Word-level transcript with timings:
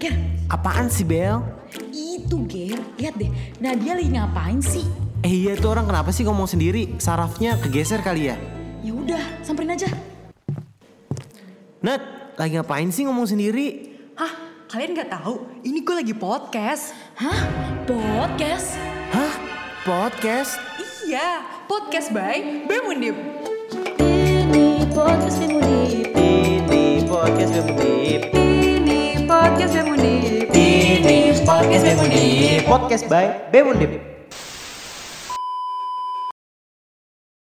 Ger, 0.00 0.16
Apaan 0.48 0.88
sih 0.88 1.04
Bel? 1.04 1.44
itu 1.92 2.48
Ger, 2.48 2.80
lihat 2.96 3.20
deh, 3.20 3.28
Nadia 3.60 3.92
lagi 3.92 4.08
ngapain 4.08 4.64
sih? 4.64 4.88
Eh 5.20 5.44
iya 5.44 5.52
itu 5.52 5.66
orang 5.68 5.84
kenapa 5.84 6.08
sih 6.08 6.24
ngomong 6.24 6.48
sendiri? 6.48 6.96
Sarafnya 6.96 7.60
kegeser 7.60 8.00
kali 8.00 8.32
ya? 8.32 8.36
Ya 8.80 8.92
udah, 8.96 9.20
samperin 9.44 9.76
aja. 9.76 9.92
Nat, 11.84 12.00
lagi 12.40 12.56
ngapain 12.56 12.88
sih 12.88 13.04
ngomong 13.04 13.28
sendiri? 13.28 13.92
Hah? 14.16 14.32
Kalian 14.72 14.96
nggak 14.96 15.12
tahu? 15.12 15.44
Ini 15.60 15.78
gue 15.84 15.94
lagi 16.00 16.14
podcast. 16.16 16.96
Hah? 17.20 17.40
Podcast? 17.84 18.80
Hah? 19.12 19.32
Podcast? 19.84 20.56
Iya, 21.04 21.44
podcast 21.68 22.08
by 22.08 22.64
Bemundip. 22.64 23.16
Ini 24.00 24.88
podcast 24.96 25.36
Bemudip. 25.44 26.08
Ini 26.16 27.04
podcast 27.04 27.52
Bebudip. 27.52 28.09
Ini 29.60 29.68
podcast 29.68 29.84
Bemundip. 29.84 30.48
Ini 30.56 31.16
podcast 31.44 31.84
Bemudip. 31.84 32.60
Podcast 32.64 33.04
by 33.12 33.26
Bemundip. 33.52 33.92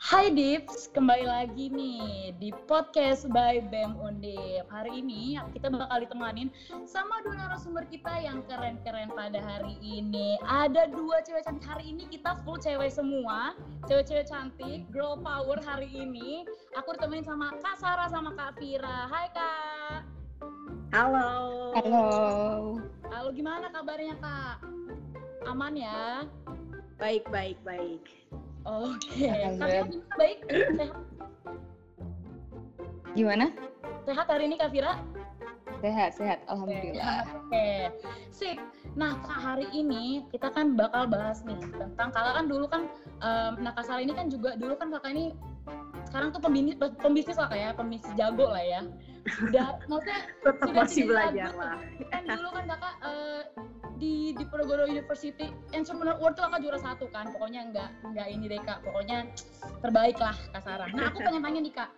Hai 0.01 0.33
Dips, 0.33 0.89
kembali 0.97 1.29
lagi 1.29 1.69
nih 1.69 2.33
di 2.41 2.57
podcast 2.65 3.29
by 3.29 3.61
BEM 3.69 4.01
Undip. 4.01 4.65
Hari 4.73 5.05
ini 5.05 5.37
kita 5.53 5.69
bakal 5.69 6.09
ditemanin 6.09 6.49
sama 6.89 7.21
dua 7.21 7.37
narasumber 7.37 7.85
kita 7.93 8.17
yang 8.25 8.41
keren-keren 8.49 9.13
pada 9.13 9.37
hari 9.37 9.77
ini. 9.85 10.41
Ada 10.49 10.89
dua 10.89 11.21
cewek 11.21 11.45
cantik 11.45 11.69
hari 11.69 11.93
ini, 11.93 12.09
kita 12.09 12.41
full 12.49 12.57
cewek 12.57 12.89
semua. 12.89 13.53
Cewek-cewek 13.85 14.25
cantik, 14.25 14.89
girl 14.89 15.21
power 15.21 15.61
hari 15.61 15.93
ini. 15.93 16.49
Aku 16.81 16.97
ditemenin 16.97 17.29
sama 17.29 17.53
Kak 17.61 17.77
Sarah 17.77 18.09
sama 18.09 18.33
Kak 18.33 18.57
Vira. 18.57 19.05
Hai 19.05 19.29
Kak. 19.37 19.76
Halo. 20.97 21.29
Halo. 21.77 22.05
Halo, 23.13 23.29
gimana 23.37 23.69
kabarnya 23.69 24.17
Kak? 24.17 24.65
Aman 25.45 25.77
ya? 25.77 26.25
Baik, 26.97 27.29
baik, 27.29 27.61
baik. 27.69 28.01
Oke. 28.65 29.29
Kak. 29.29 29.61
Vira 29.61 29.85
gimana? 29.85 30.17
baik? 30.17 30.39
Sehat? 30.49 30.97
Gimana? 33.13 33.47
Sehat 34.09 34.25
hari 34.25 34.49
ini 34.49 34.57
Kak 34.57 34.73
Vira? 34.73 34.97
Sehat, 35.85 36.17
sehat. 36.17 36.41
Alhamdulillah. 36.49 37.29
Oke, 37.45 37.93
sip. 38.33 38.57
Nah, 38.97 39.21
Kak, 39.21 39.37
hari 39.37 39.69
ini 39.77 40.25
kita 40.33 40.49
kan 40.49 40.81
bakal 40.81 41.05
bahas 41.13 41.45
nih 41.45 41.61
tentang 41.77 42.09
kakak 42.09 42.41
kan 42.41 42.49
dulu 42.49 42.65
kan, 42.73 42.89
em, 43.21 43.53
nah 43.61 43.77
Kak 43.77 43.85
Sarah 43.85 44.01
ini 44.01 44.17
kan 44.17 44.33
juga 44.33 44.57
dulu 44.57 44.73
kan 44.81 44.89
kakak 44.89 45.13
ini 45.13 45.37
sekarang 46.09 46.33
tuh 46.33 46.41
pembisnis, 46.41 46.81
pembisnis 47.05 47.37
lah 47.37 47.53
kayak 47.53 47.77
pembisnis 47.77 48.17
jago 48.17 48.49
lah 48.49 48.65
ya. 48.65 48.81
Udah, 49.27 49.67
maksudnya 49.91 50.21
Tetap 50.41 50.69
Sudah 50.71 50.83
masih 50.87 51.03
belajar 51.07 51.49
ragu. 51.51 51.59
lah. 51.59 51.77
kan 52.13 52.23
dulu 52.31 52.49
kan 52.55 52.65
kakak 52.71 52.95
eh, 53.03 53.43
di 53.97 54.15
di 54.37 54.45
Ponorogo 54.47 54.87
University 54.87 55.47
Entrepreneur 55.73 56.15
Award 56.21 56.35
tuh 56.39 56.43
kakak 56.47 56.61
juara 56.63 56.79
satu 56.79 57.07
kan. 57.11 57.27
Pokoknya 57.35 57.61
enggak 57.67 57.89
enggak 58.07 58.27
ini 58.31 58.45
deh 58.47 58.61
kak. 58.63 58.79
Pokoknya 58.87 59.27
terbaik 59.83 60.17
lah 60.21 60.37
Kak 60.53 60.63
Sarah. 60.63 60.89
Nah, 60.93 61.11
aku 61.11 61.19
pengen 61.25 61.43
tanya 61.43 61.61
nih 61.61 61.75
kak. 61.75 61.91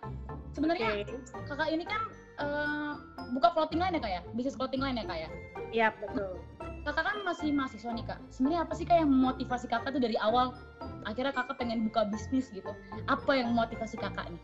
Sebenarnya 0.55 0.89
Oke. 1.05 1.13
kakak 1.45 1.69
ini 1.69 1.83
kan 1.85 2.01
eh, 2.41 2.93
buka 3.31 3.53
clothing 3.53 3.77
line 3.79 3.93
ya 3.93 4.01
kak 4.01 4.13
ya? 4.17 4.21
Bisnis 4.33 4.57
clothing 4.57 4.81
line 4.81 4.97
ya 4.97 5.05
kak 5.05 5.17
ya? 5.19 5.29
Iya, 5.69 5.87
betul. 6.01 6.41
kakak 6.79 7.05
kan 7.05 7.17
masih 7.27 7.51
mahasiswa 7.53 7.91
nih 7.91 8.05
kak 8.07 8.17
sebenarnya 8.31 8.63
apa 8.65 8.73
sih 8.73 8.87
kak 8.87 8.97
yang 9.03 9.11
memotivasi 9.11 9.67
kakak 9.67 9.93
tuh 9.93 10.01
dari 10.01 10.15
awal 10.23 10.55
akhirnya 11.03 11.35
kakak 11.35 11.59
pengen 11.59 11.85
buka 11.85 12.07
bisnis 12.07 12.49
gitu 12.49 12.71
apa 13.05 13.31
yang 13.35 13.51
memotivasi 13.53 13.99
kakak 13.99 14.25
nih 14.31 14.41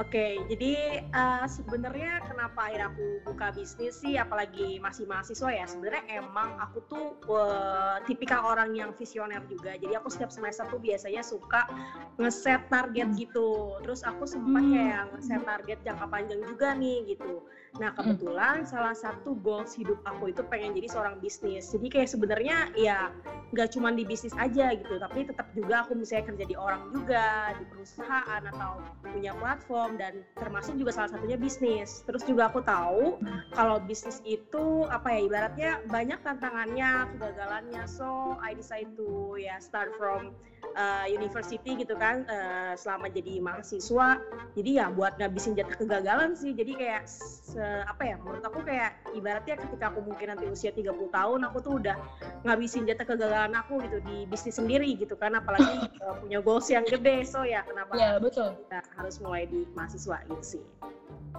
Oke, 0.00 0.40
jadi 0.48 1.04
eh, 1.04 1.46
sebenarnya 1.52 2.24
kenapa 2.24 2.64
akhirnya 2.64 2.88
aku 2.88 3.20
buka 3.28 3.52
bisnis 3.52 4.00
sih, 4.00 4.16
apalagi 4.16 4.80
masih 4.80 5.04
mahasiswa 5.04 5.52
ya. 5.52 5.68
Sebenarnya 5.68 6.04
emang 6.16 6.56
aku 6.56 6.80
tuh 6.88 7.06
eh, 7.28 7.96
tipikal 8.08 8.40
orang 8.48 8.72
yang 8.72 8.96
visioner 8.96 9.44
juga. 9.44 9.76
Jadi 9.76 9.92
aku 9.92 10.08
setiap 10.08 10.32
semester 10.32 10.64
tuh 10.72 10.80
biasanya 10.80 11.20
suka 11.20 11.68
ngeset 12.16 12.72
target 12.72 13.08
gitu. 13.12 13.76
Terus 13.84 14.00
aku 14.00 14.24
sempat 14.24 14.64
Hmm. 14.64 14.72
kayak 14.72 15.02
ngeset 15.12 15.42
target 15.44 15.78
jangka 15.84 16.06
panjang 16.08 16.40
juga 16.40 16.68
nih 16.72 16.98
gitu. 17.12 17.44
Nah 17.80 17.88
kebetulan 17.96 18.68
salah 18.68 18.92
satu 18.92 19.32
goals 19.40 19.72
hidup 19.72 19.96
aku 20.04 20.28
itu 20.28 20.44
pengen 20.52 20.76
jadi 20.76 20.92
seorang 20.92 21.16
bisnis. 21.24 21.72
Jadi 21.72 21.88
kayak 21.88 22.08
sebenarnya 22.12 22.68
ya 22.76 23.08
nggak 23.52 23.72
cuma 23.72 23.88
di 23.92 24.04
bisnis 24.04 24.36
aja 24.36 24.76
gitu, 24.76 25.00
tapi 25.00 25.24
tetap 25.24 25.48
juga 25.56 25.84
aku 25.84 25.96
misalnya 25.96 26.32
kerja 26.32 26.44
di 26.44 26.56
orang 26.56 26.92
juga, 26.92 27.56
di 27.56 27.64
perusahaan 27.68 28.42
atau 28.44 28.80
punya 29.00 29.32
platform 29.36 29.96
dan 29.96 30.20
termasuk 30.36 30.76
juga 30.76 30.92
salah 30.92 31.10
satunya 31.16 31.40
bisnis. 31.40 32.04
Terus 32.04 32.24
juga 32.28 32.52
aku 32.52 32.60
tahu 32.60 33.16
kalau 33.56 33.80
bisnis 33.80 34.20
itu 34.28 34.84
apa 34.92 35.16
ya 35.16 35.20
ibaratnya 35.24 35.70
banyak 35.88 36.20
tantangannya, 36.20 37.08
kegagalannya. 37.16 37.84
So 37.88 38.36
I 38.40 38.52
decide 38.52 38.92
to 39.00 39.40
ya 39.40 39.56
start 39.64 39.96
from 39.96 40.36
uh, 40.76 41.06
university 41.08 41.76
gitu 41.76 41.96
kan 41.96 42.28
uh, 42.28 42.72
selama 42.76 43.08
jadi 43.08 43.40
mahasiswa. 43.40 44.20
Jadi 44.52 44.70
ya 44.76 44.92
buat 44.92 45.16
ngabisin 45.16 45.56
jatah 45.56 45.76
kegagalan 45.76 46.36
sih. 46.36 46.52
Jadi 46.52 46.72
kayak 46.76 47.04
se- 47.08 47.61
apa 47.86 48.02
ya 48.04 48.16
menurut 48.20 48.44
aku 48.44 48.60
kayak 48.66 48.98
ibaratnya 49.12 49.56
ketika 49.58 49.90
aku 49.94 50.00
mungkin 50.04 50.34
nanti 50.34 50.44
usia 50.48 50.70
30 50.74 50.92
tahun 51.10 51.40
aku 51.48 51.58
tuh 51.62 51.72
udah 51.80 51.96
ngabisin 52.44 52.84
jatah 52.84 53.06
kegagalan 53.06 53.54
aku 53.56 53.80
gitu 53.86 53.98
di 54.04 54.26
bisnis 54.26 54.58
sendiri 54.58 54.94
gitu 54.98 55.14
kan 55.16 55.32
apalagi 55.36 55.88
uh, 56.02 56.14
punya 56.22 56.38
goals 56.42 56.68
yang 56.68 56.84
gede. 56.86 57.24
So 57.26 57.46
ya 57.46 57.62
kenapa 57.66 57.94
Iya 57.94 58.18
betul 58.18 58.54
kita 58.66 58.78
harus 58.98 59.16
mulai 59.22 59.46
di 59.46 59.64
mahasiswa 59.74 60.18
gitu 60.28 60.44
sih. 60.58 60.64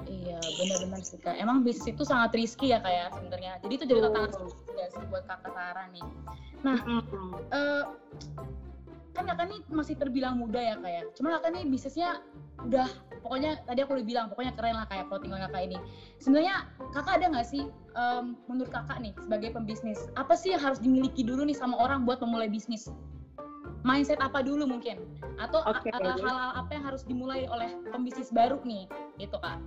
iya 0.03 0.35
benar-benar 0.59 0.99
sih 0.99 1.15
kak 1.21 1.39
emang 1.39 1.63
bisnis 1.63 1.95
itu 1.95 2.03
sangat 2.03 2.35
risky 2.35 2.75
ya 2.75 2.83
kak 2.83 2.91
ya 2.91 3.05
sebenarnya 3.13 3.53
jadi 3.63 3.73
itu 3.79 3.85
jadi 3.87 3.99
tantangan 4.03 4.31
juga 4.51 4.83
sih 4.91 5.03
buat 5.07 5.23
kakak 5.29 5.51
Sarah 5.55 5.87
nih 5.95 6.03
Nah. 6.63 6.79
Mm-mm. 6.79 7.29
Eh, 7.51 7.83
kan 9.13 9.29
kakak 9.29 9.45
nih 9.45 9.59
masih 9.69 9.95
terbilang 9.95 10.41
muda 10.41 10.57
ya 10.57 10.75
kak 10.81 10.91
ya. 10.91 11.03
Cuma 11.13 11.37
kakak 11.37 11.53
nih 11.53 11.63
bisnisnya 11.69 12.19
udah 12.65 12.89
pokoknya 13.21 13.61
tadi 13.63 13.79
aku 13.85 14.01
udah 14.01 14.05
bilang 14.05 14.25
pokoknya 14.27 14.53
keren 14.57 14.75
lah 14.75 14.85
kayak 14.89 15.05
clothing 15.07 15.31
kakak 15.31 15.63
ini. 15.63 15.77
Sebenarnya 16.17 16.65
kakak 16.91 17.21
ada 17.21 17.25
nggak 17.37 17.47
sih 17.47 17.63
em, 17.93 18.25
menurut 18.49 18.73
kakak 18.73 18.97
nih 18.99 19.13
sebagai 19.21 19.49
pembisnis 19.53 20.09
apa 20.17 20.33
sih 20.33 20.57
yang 20.57 20.61
harus 20.61 20.81
dimiliki 20.81 21.21
dulu 21.21 21.45
nih 21.45 21.55
sama 21.55 21.77
orang 21.77 22.09
buat 22.09 22.17
memulai 22.25 22.49
bisnis? 22.49 22.89
Mindset 23.83 24.17
apa 24.23 24.41
dulu 24.41 24.63
mungkin? 24.65 24.97
Atau 25.37 25.59
Oke. 25.61 25.91
a- 25.91 25.99
hal-hal 25.99 26.55
apa 26.55 26.71
yang 26.73 26.83
harus 26.87 27.03
dimulai 27.05 27.45
oleh 27.51 27.69
pembisnis 27.91 28.31
baru 28.33 28.57
nih 28.65 28.89
gitu 29.21 29.37
kak 29.37 29.59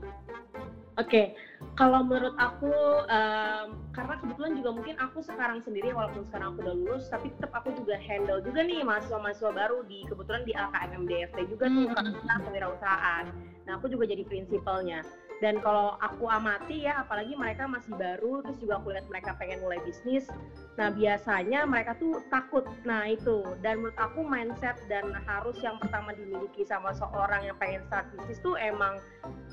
Oke, 0.97 1.37
kalau 1.77 2.01
menurut 2.01 2.33
aku 2.41 2.73
em, 3.05 3.69
karena 3.93 4.17
kebetulan 4.17 4.53
juga 4.57 4.71
mungkin 4.73 4.97
aku 4.97 5.21
sekarang 5.21 5.61
sendiri 5.61 5.93
walaupun 5.93 6.25
sekarang 6.25 6.57
aku 6.57 6.65
udah 6.65 6.73
lulus, 6.73 7.05
tapi 7.13 7.29
tetap 7.37 7.53
aku 7.53 7.77
juga 7.77 8.01
handle 8.01 8.41
juga 8.41 8.65
nih 8.65 8.81
mahasiswa-mahasiswa 8.81 9.53
baru 9.53 9.85
di 9.85 10.09
kebetulan 10.09 10.43
di 10.49 10.57
AKM 10.57 11.05
DFT 11.05 11.39
juga 11.53 11.69
tuh 11.69 11.85
Hmm. 11.93 11.97
karena 12.01 12.35
kewirausahaan. 12.49 13.25
Nah 13.69 13.73
aku 13.77 13.93
juga 13.93 14.09
jadi 14.09 14.25
prinsipalnya. 14.25 15.05
Dan 15.45 15.61
kalau 15.61 16.01
aku 16.01 16.33
amati 16.33 16.89
ya, 16.89 17.05
apalagi 17.05 17.37
mereka 17.37 17.69
masih 17.69 17.93
baru, 17.93 18.41
terus 18.41 18.57
juga 18.57 18.81
aku 18.81 18.89
lihat 18.89 19.05
mereka 19.13 19.37
pengen 19.37 19.61
mulai 19.61 19.77
bisnis. 19.85 20.25
Nah 20.77 20.93
biasanya 20.93 21.65
mereka 21.65 21.97
tuh 21.97 22.21
takut. 22.29 22.65
Nah 22.85 23.09
itu. 23.09 23.43
Dan 23.65 23.81
menurut 23.81 23.97
aku 23.97 24.21
mindset 24.23 24.77
dan 24.93 25.09
harus 25.25 25.57
yang 25.65 25.81
pertama 25.81 26.13
dimiliki 26.13 26.63
sama 26.69 26.93
seorang 26.93 27.49
yang 27.49 27.57
pengen 27.57 27.81
start 27.89 28.07
bisnis 28.13 28.39
tuh 28.45 28.55
emang 28.61 29.01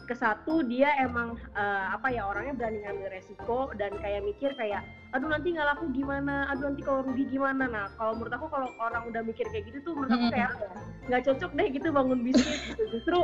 ke 0.04 0.16
satu 0.16 0.64
dia 0.68 0.92
emang 1.00 1.40
eh, 1.56 1.86
apa 1.96 2.12
ya 2.12 2.28
orangnya 2.28 2.54
berani 2.60 2.84
ngambil 2.84 3.08
resiko 3.16 3.72
dan 3.80 3.96
kayak 4.04 4.22
mikir 4.28 4.52
kayak 4.60 4.84
aduh 5.16 5.30
nanti 5.30 5.54
nggak 5.56 5.78
laku 5.78 5.94
gimana 5.94 6.50
aduh 6.52 6.74
nanti 6.74 6.82
kalau 6.84 7.06
rugi 7.08 7.24
gimana 7.32 7.64
nah 7.70 7.86
kalau 7.96 8.18
menurut 8.18 8.34
aku 8.36 8.48
kalau 8.52 8.68
orang 8.82 9.04
udah 9.08 9.22
mikir 9.24 9.46
kayak 9.54 9.70
gitu 9.72 9.80
tuh 9.86 9.94
menurut 9.96 10.12
aku 10.12 10.28
kayak 10.34 10.52
ya, 10.52 10.70
nggak 11.08 11.22
cocok 11.30 11.52
deh 11.56 11.68
gitu 11.72 11.88
bangun 11.94 12.20
bisnis 12.26 12.60
gitu 12.68 12.84
justru 12.92 13.20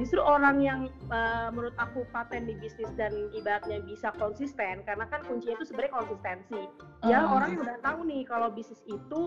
justru 0.00 0.20
orang 0.24 0.56
yang 0.64 0.80
eh, 1.12 1.48
menurut 1.52 1.76
aku 1.76 2.08
paten 2.14 2.48
di 2.48 2.56
bisnis 2.56 2.88
dan 2.96 3.12
ibaratnya 3.36 3.82
bisa 3.84 4.08
konsisten 4.16 4.80
karena 4.88 5.04
kan 5.10 5.20
kuncinya 5.28 5.60
itu 5.60 5.68
sebenarnya 5.68 5.92
konsistensi 5.92 6.60
ya 7.04 7.20
Hmm. 7.22 7.34
Orang 7.42 7.58
udah 7.58 7.76
tahu 7.82 8.00
nih 8.06 8.22
kalau 8.22 8.48
bisnis 8.54 8.82
itu 8.86 9.22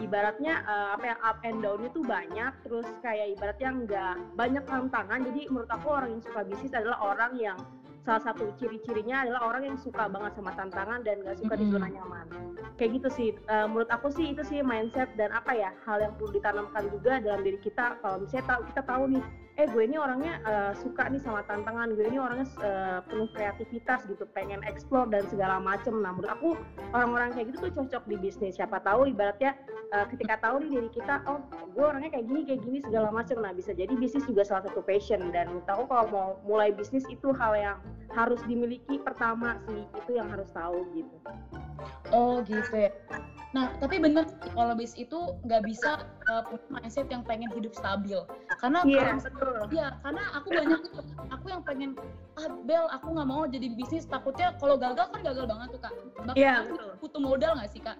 ibaratnya 0.00 0.64
eh, 0.64 0.88
apa 0.96 1.04
ya 1.04 1.16
up 1.20 1.38
and 1.44 1.60
down-nya 1.60 1.92
tuh 1.92 2.04
banyak 2.04 2.52
terus 2.64 2.88
kayak 3.04 3.36
ibaratnya 3.36 3.70
nggak 3.84 4.14
banyak 4.34 4.64
tantangan. 4.64 5.20
Jadi 5.28 5.40
menurut 5.52 5.70
aku 5.70 5.86
orang 5.92 6.16
yang 6.16 6.22
suka 6.24 6.40
bisnis 6.48 6.72
adalah 6.72 6.98
orang 7.04 7.32
yang 7.36 7.58
salah 8.08 8.24
satu 8.24 8.56
ciri-cirinya 8.56 9.28
adalah 9.28 9.52
orang 9.52 9.68
yang 9.68 9.76
suka 9.76 10.08
banget 10.08 10.32
sama 10.32 10.56
tantangan 10.56 11.04
dan 11.04 11.20
gak 11.20 11.44
suka 11.44 11.60
di 11.60 11.68
Mm-mm. 11.68 11.74
zona 11.76 11.88
nyaman. 11.92 12.26
Kayak 12.80 12.90
gitu 12.96 13.08
sih. 13.12 13.28
Eh, 13.36 13.66
menurut 13.68 13.90
aku 13.92 14.08
sih 14.08 14.32
itu 14.32 14.40
sih 14.48 14.64
mindset 14.64 15.12
dan 15.20 15.28
apa 15.36 15.52
ya 15.52 15.76
hal 15.84 16.00
yang 16.00 16.16
perlu 16.16 16.32
ditanamkan 16.32 16.88
juga 16.88 17.20
dalam 17.20 17.44
diri 17.44 17.60
kita. 17.60 18.00
Kalau 18.00 18.24
misalnya 18.24 18.46
tahu 18.48 18.60
kita 18.72 18.82
tahu 18.88 19.04
nih 19.12 19.24
eh 19.58 19.66
gue 19.66 19.82
ini 19.90 19.98
orangnya 19.98 20.38
eh, 20.46 20.72
suka 20.78 21.10
nih 21.10 21.18
sama 21.18 21.42
tantangan. 21.50 21.90
Gue 21.98 22.06
ini 22.06 22.22
orangnya 22.22 22.46
eh, 22.62 22.98
penuh 23.10 23.26
kreativitas 23.34 24.06
gitu 24.06 24.22
pengen 24.30 24.62
explore 24.62 25.10
dan 25.10 25.26
segala 25.26 25.58
macem. 25.58 25.98
Nah 25.98 26.14
menurut 26.14 26.30
aku 26.30 26.50
orang-orang 26.94 27.34
kayak 27.34 27.50
gitu 27.50 27.66
tuh 27.66 27.82
cocok 27.82 28.06
di 28.06 28.16
bisnis. 28.22 28.54
Siapa 28.54 28.78
tahu 28.86 29.10
ibaratnya 29.10 29.58
eh, 29.90 30.06
ketika 30.14 30.38
tahu 30.38 30.62
nih 30.62 30.78
diri 30.78 30.90
kita 30.94 31.26
oh 31.26 31.42
gue 31.74 31.82
orangnya 31.82 32.14
kayak 32.14 32.26
gini 32.30 32.40
kayak 32.46 32.60
gini 32.62 32.78
segala 32.86 33.10
macam 33.10 33.42
nah 33.42 33.50
bisa 33.50 33.74
jadi 33.74 33.90
bisnis 33.98 34.22
juga 34.30 34.46
salah 34.46 34.70
satu 34.70 34.78
passion. 34.86 35.34
Dan 35.34 35.58
aku 35.66 35.90
kalau 35.90 36.06
mau 36.06 36.28
mulai 36.46 36.70
bisnis 36.70 37.02
itu 37.10 37.34
hal 37.34 37.58
yang 37.58 37.78
harus 38.14 38.38
dimiliki 38.46 39.02
pertama 39.02 39.58
sih. 39.66 39.82
Itu 40.06 40.14
yang 40.14 40.30
harus 40.30 40.46
tahu 40.54 40.86
gitu. 40.94 41.16
Oh 42.14 42.38
gitu 42.46 42.86
ya. 42.86 42.94
Nah 43.56 43.72
tapi 43.80 43.96
bener 43.96 44.28
kalau 44.52 44.76
bis 44.76 44.92
itu 44.92 45.16
nggak 45.44 45.62
bisa 45.64 46.04
uh, 46.28 46.44
punya 46.44 46.68
mindset 46.68 47.08
yang 47.08 47.24
pengen 47.24 47.48
hidup 47.56 47.72
stabil. 47.72 48.20
Karena 48.60 48.84
iya 48.84 49.16
kalau- 49.16 49.68
Iya, 49.68 49.88
karena 50.00 50.22
aku 50.36 50.48
banyak 50.52 50.80
aku 51.28 51.46
yang 51.48 51.62
pengen 51.64 51.90
ah 52.36 52.48
Bel, 52.64 52.84
aku 52.92 53.06
nggak 53.16 53.28
mau 53.28 53.44
jadi 53.48 53.66
bisnis 53.72 54.04
takutnya 54.04 54.52
kalau 54.56 54.76
gagal 54.76 55.08
kan 55.08 55.20
gagal 55.24 55.44
banget 55.48 55.68
tuh 55.72 55.80
kak. 55.80 55.94
Bahkan 56.24 56.36
Iya, 56.36 56.54
betul. 56.64 56.90
butuh 57.00 57.20
modal 57.20 57.52
nggak 57.56 57.70
sih 57.72 57.80
kak? 57.80 57.96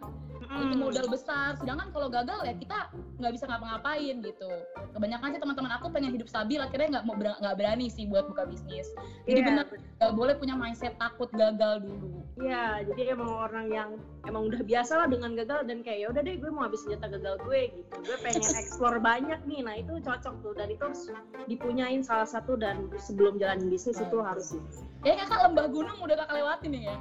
Butuh 0.48 0.76
Mm. 0.76 0.80
modal 0.80 1.06
besar. 1.12 1.52
Sedangkan 1.60 1.88
kalau 1.92 2.08
gagal 2.08 2.40
ya 2.48 2.54
kita 2.56 2.78
nggak 3.20 3.32
bisa 3.36 3.44
ngapa-ngapain 3.44 4.16
gitu. 4.24 4.52
Kebanyakan 4.96 5.28
sih 5.36 5.40
teman-teman 5.40 5.72
aku 5.76 5.86
pengen 5.92 6.12
hidup 6.16 6.28
stabil, 6.28 6.56
akhirnya 6.56 6.98
nggak 6.98 7.04
mau 7.04 7.14
nggak 7.16 7.56
berani 7.56 7.92
sih 7.92 8.08
buat 8.08 8.24
buka 8.26 8.48
bisnis. 8.48 8.88
Jadi 9.28 9.40
Iya, 9.44 9.46
bener 9.46 9.66
nggak 9.98 10.12
boleh 10.14 10.34
punya 10.38 10.54
mindset 10.56 10.94
takut 10.96 11.28
gagal 11.34 11.84
dulu. 11.84 12.24
Iya, 12.38 12.86
jadi 12.86 13.18
emang 13.18 13.34
orang 13.34 13.66
yang 13.66 13.90
emang 14.22 14.46
udah 14.46 14.62
biasa 14.62 14.94
lah 14.94 15.06
dengan 15.10 15.34
gagal 15.34 15.66
dan 15.66 15.82
kayak 15.82 15.98
ya 15.98 16.06
udah 16.14 16.22
deh 16.22 16.38
gue 16.38 16.50
mau 16.54 16.64
habis 16.70 16.80
senjata 16.86 17.10
gagal 17.10 17.34
gue 17.42 17.60
gitu. 17.74 17.94
Gue 18.06 18.16
pengen 18.22 18.46
explore 18.62 19.02
banyak 19.02 19.42
nih. 19.42 19.60
Nah, 19.66 19.74
itu 19.74 19.98
cocok 20.00 20.34
tuh 20.40 20.54
dan 20.54 20.70
itu 20.70 20.82
harus 20.86 21.02
dipunyain 21.50 22.00
salah 22.00 22.30
satu 22.30 22.54
dan 22.54 22.86
sebelum 22.96 23.36
jalanin 23.42 23.66
bisnis 23.66 23.98
itu 23.98 24.16
harus 24.22 24.54
sih. 24.54 24.62
Ya 25.02 25.18
kakak 25.18 25.50
lembah 25.50 25.66
gunung 25.66 25.98
udah 25.98 26.14
kakak 26.14 26.34
lewatin 26.38 26.70
nih 26.78 26.82
ya. 26.88 26.96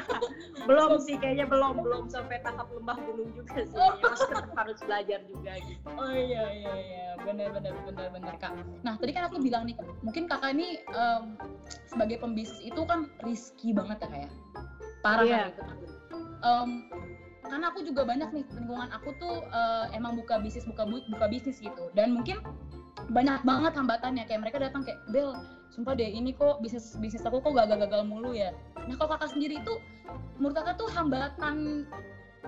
Belum 0.68 0.96
sih 1.04 1.16
kayaknya 1.20 1.44
belum 1.48 1.84
belum 1.84 2.04
sampai 2.08 2.40
tahap 2.40 2.68
lembah 2.80 2.96
gunung 2.98 3.28
juga 3.36 3.60
sih. 3.60 3.76
Tetap 3.76 4.48
harus 4.56 4.78
belajar 4.80 5.20
juga 5.22 5.52
gitu. 5.60 5.84
Oh 5.86 6.10
iya 6.10 6.44
iya 6.48 6.74
iya 6.80 7.06
benar 7.20 7.52
benar 7.52 7.72
benar 7.84 8.08
benar 8.08 8.34
kak. 8.40 8.52
Nah 8.80 8.96
tadi 8.96 9.12
kan 9.12 9.28
aku 9.28 9.36
bilang 9.38 9.68
nih 9.68 9.76
Kak, 9.76 9.86
mungkin 10.00 10.24
kakak 10.24 10.56
ini 10.56 10.80
em, 10.80 11.36
sebagai 11.84 12.16
pembisnis 12.16 12.56
itu 12.64 12.80
kan 12.88 13.04
risky 13.20 13.76
banget 13.76 14.00
ya 14.00 14.08
kayak 14.08 14.32
parah 15.04 15.24
Iya. 15.28 15.44
kan 15.52 15.76
itu. 15.76 15.92
Em, 16.40 16.68
karena 17.44 17.66
aku 17.68 17.80
juga 17.82 18.02
banyak 18.04 18.30
nih 18.32 18.44
lingkungan 18.56 18.88
aku 18.90 19.12
tuh 19.16 19.44
eh, 19.44 19.84
emang 19.92 20.16
buka 20.16 20.40
bisnis 20.40 20.64
buka 20.64 20.88
bu- 20.88 21.04
buka 21.08 21.26
bisnis 21.28 21.60
gitu 21.60 21.92
dan 21.92 22.16
mungkin 22.16 22.40
banyak 23.10 23.42
banget 23.42 23.72
hambatannya 23.74 24.24
kayak 24.24 24.40
mereka 24.40 24.58
datang 24.60 24.86
kayak 24.86 25.00
Bel 25.10 25.34
sumpah 25.70 25.94
deh 25.94 26.06
ini 26.06 26.30
kok 26.30 26.58
bisnis 26.60 26.94
bisnis 26.98 27.22
aku 27.22 27.42
kok 27.42 27.54
gagal-gagal 27.54 28.02
mulu 28.06 28.34
ya 28.34 28.54
nah 28.86 28.94
kalau 28.94 29.14
kakak 29.18 29.34
sendiri 29.34 29.58
itu 29.58 29.72
menurut 30.38 30.54
kakak 30.54 30.78
tuh 30.78 30.86
hambatan 30.90 31.86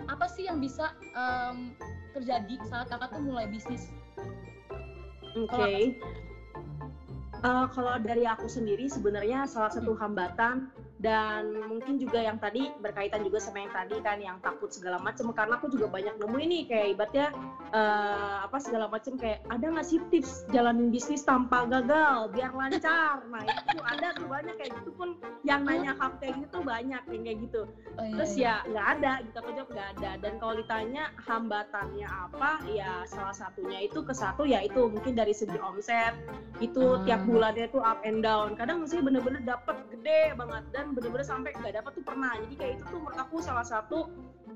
apa 0.08 0.26
sih 0.28 0.48
yang 0.48 0.58
bisa 0.60 0.92
em, 1.14 1.76
terjadi 2.16 2.54
saat 2.68 2.88
kakak 2.88 3.12
tuh 3.12 3.22
mulai 3.22 3.48
bisnis? 3.48 3.92
Oke. 5.32 5.48
Kalau 5.48 5.68
apa 5.68 6.22
Eh, 7.42 7.66
kalau 7.74 7.98
dari 7.98 8.22
aku 8.22 8.46
sendiri 8.46 8.86
sebenarnya 8.86 9.50
salah 9.50 9.74
satu 9.74 9.98
hambatan 9.98 10.70
dan 11.02 11.50
mungkin 11.66 11.98
juga 11.98 12.22
yang 12.22 12.38
tadi 12.38 12.70
berkaitan 12.78 13.26
juga 13.26 13.42
sama 13.42 13.66
yang 13.66 13.74
tadi 13.74 13.98
kan 13.98 14.22
yang 14.22 14.38
takut 14.38 14.70
segala 14.70 15.02
macam 15.02 15.34
karena 15.34 15.58
aku 15.58 15.66
juga 15.74 15.90
banyak 15.90 16.14
nemu 16.14 16.38
ini 16.38 16.58
kayak 16.70 16.94
ibaratnya 16.94 17.26
eh, 17.74 18.36
apa 18.46 18.56
segala 18.62 18.86
macam 18.86 19.18
kayak 19.18 19.42
ada 19.50 19.66
nggak 19.66 19.86
sih 19.86 19.98
tips 20.14 20.46
jalanin 20.54 20.94
bisnis 20.94 21.26
tanpa 21.26 21.66
gagal 21.66 22.30
biar 22.30 22.54
lancar? 22.54 23.26
Nah 23.26 23.42
itu 23.42 23.78
ada 23.82 24.14
tuh 24.14 24.28
banyak 24.30 24.54
kayak 24.54 24.72
gitu 24.78 24.90
pun. 24.94 25.18
Yang 25.42 25.60
nanya 25.66 25.92
hal 25.98 26.14
kayak 26.22 26.38
gitu 26.38 26.48
tuh 26.54 26.62
banyak 26.62 27.02
yang 27.10 27.22
kayak 27.26 27.38
gitu. 27.50 27.62
Oh, 27.98 28.04
iya, 28.06 28.14
terus 28.14 28.32
iya. 28.38 28.54
ya 28.62 28.70
nggak 28.70 28.86
ada 28.98 29.12
gitu 29.26 29.36
aku 29.42 29.50
jawab 29.58 29.70
nggak 29.74 29.88
ada. 29.98 30.10
Dan 30.22 30.32
kalau 30.38 30.54
ditanya 30.54 31.04
hambatannya 31.18 32.08
apa 32.08 32.52
ya 32.70 32.92
salah 33.10 33.34
satunya 33.34 33.78
itu 33.82 33.98
ke 34.06 34.14
satu 34.14 34.46
ya 34.46 34.62
itu 34.62 34.86
mungkin 34.86 35.18
dari 35.18 35.34
segi 35.34 35.58
omset. 35.58 36.14
Itu 36.62 37.02
tiap 37.02 37.26
bulannya 37.26 37.66
tuh 37.74 37.82
up 37.82 38.06
and 38.06 38.22
down. 38.22 38.54
Kadang 38.54 38.86
sih 38.86 39.02
bener-bener 39.02 39.42
dapat 39.42 39.82
gede 39.90 40.38
banget. 40.38 40.62
Dan 40.70 40.91
bener-bener 40.94 41.26
sampai 41.26 41.50
nggak 41.56 41.74
dapat 41.82 41.92
tuh 41.96 42.04
pernah. 42.04 42.32
Jadi 42.36 42.54
kayak 42.56 42.72
itu 42.78 42.84
tuh 42.88 42.98
menurut 43.00 43.18
aku 43.18 43.36
salah 43.40 43.66
satu 43.66 44.08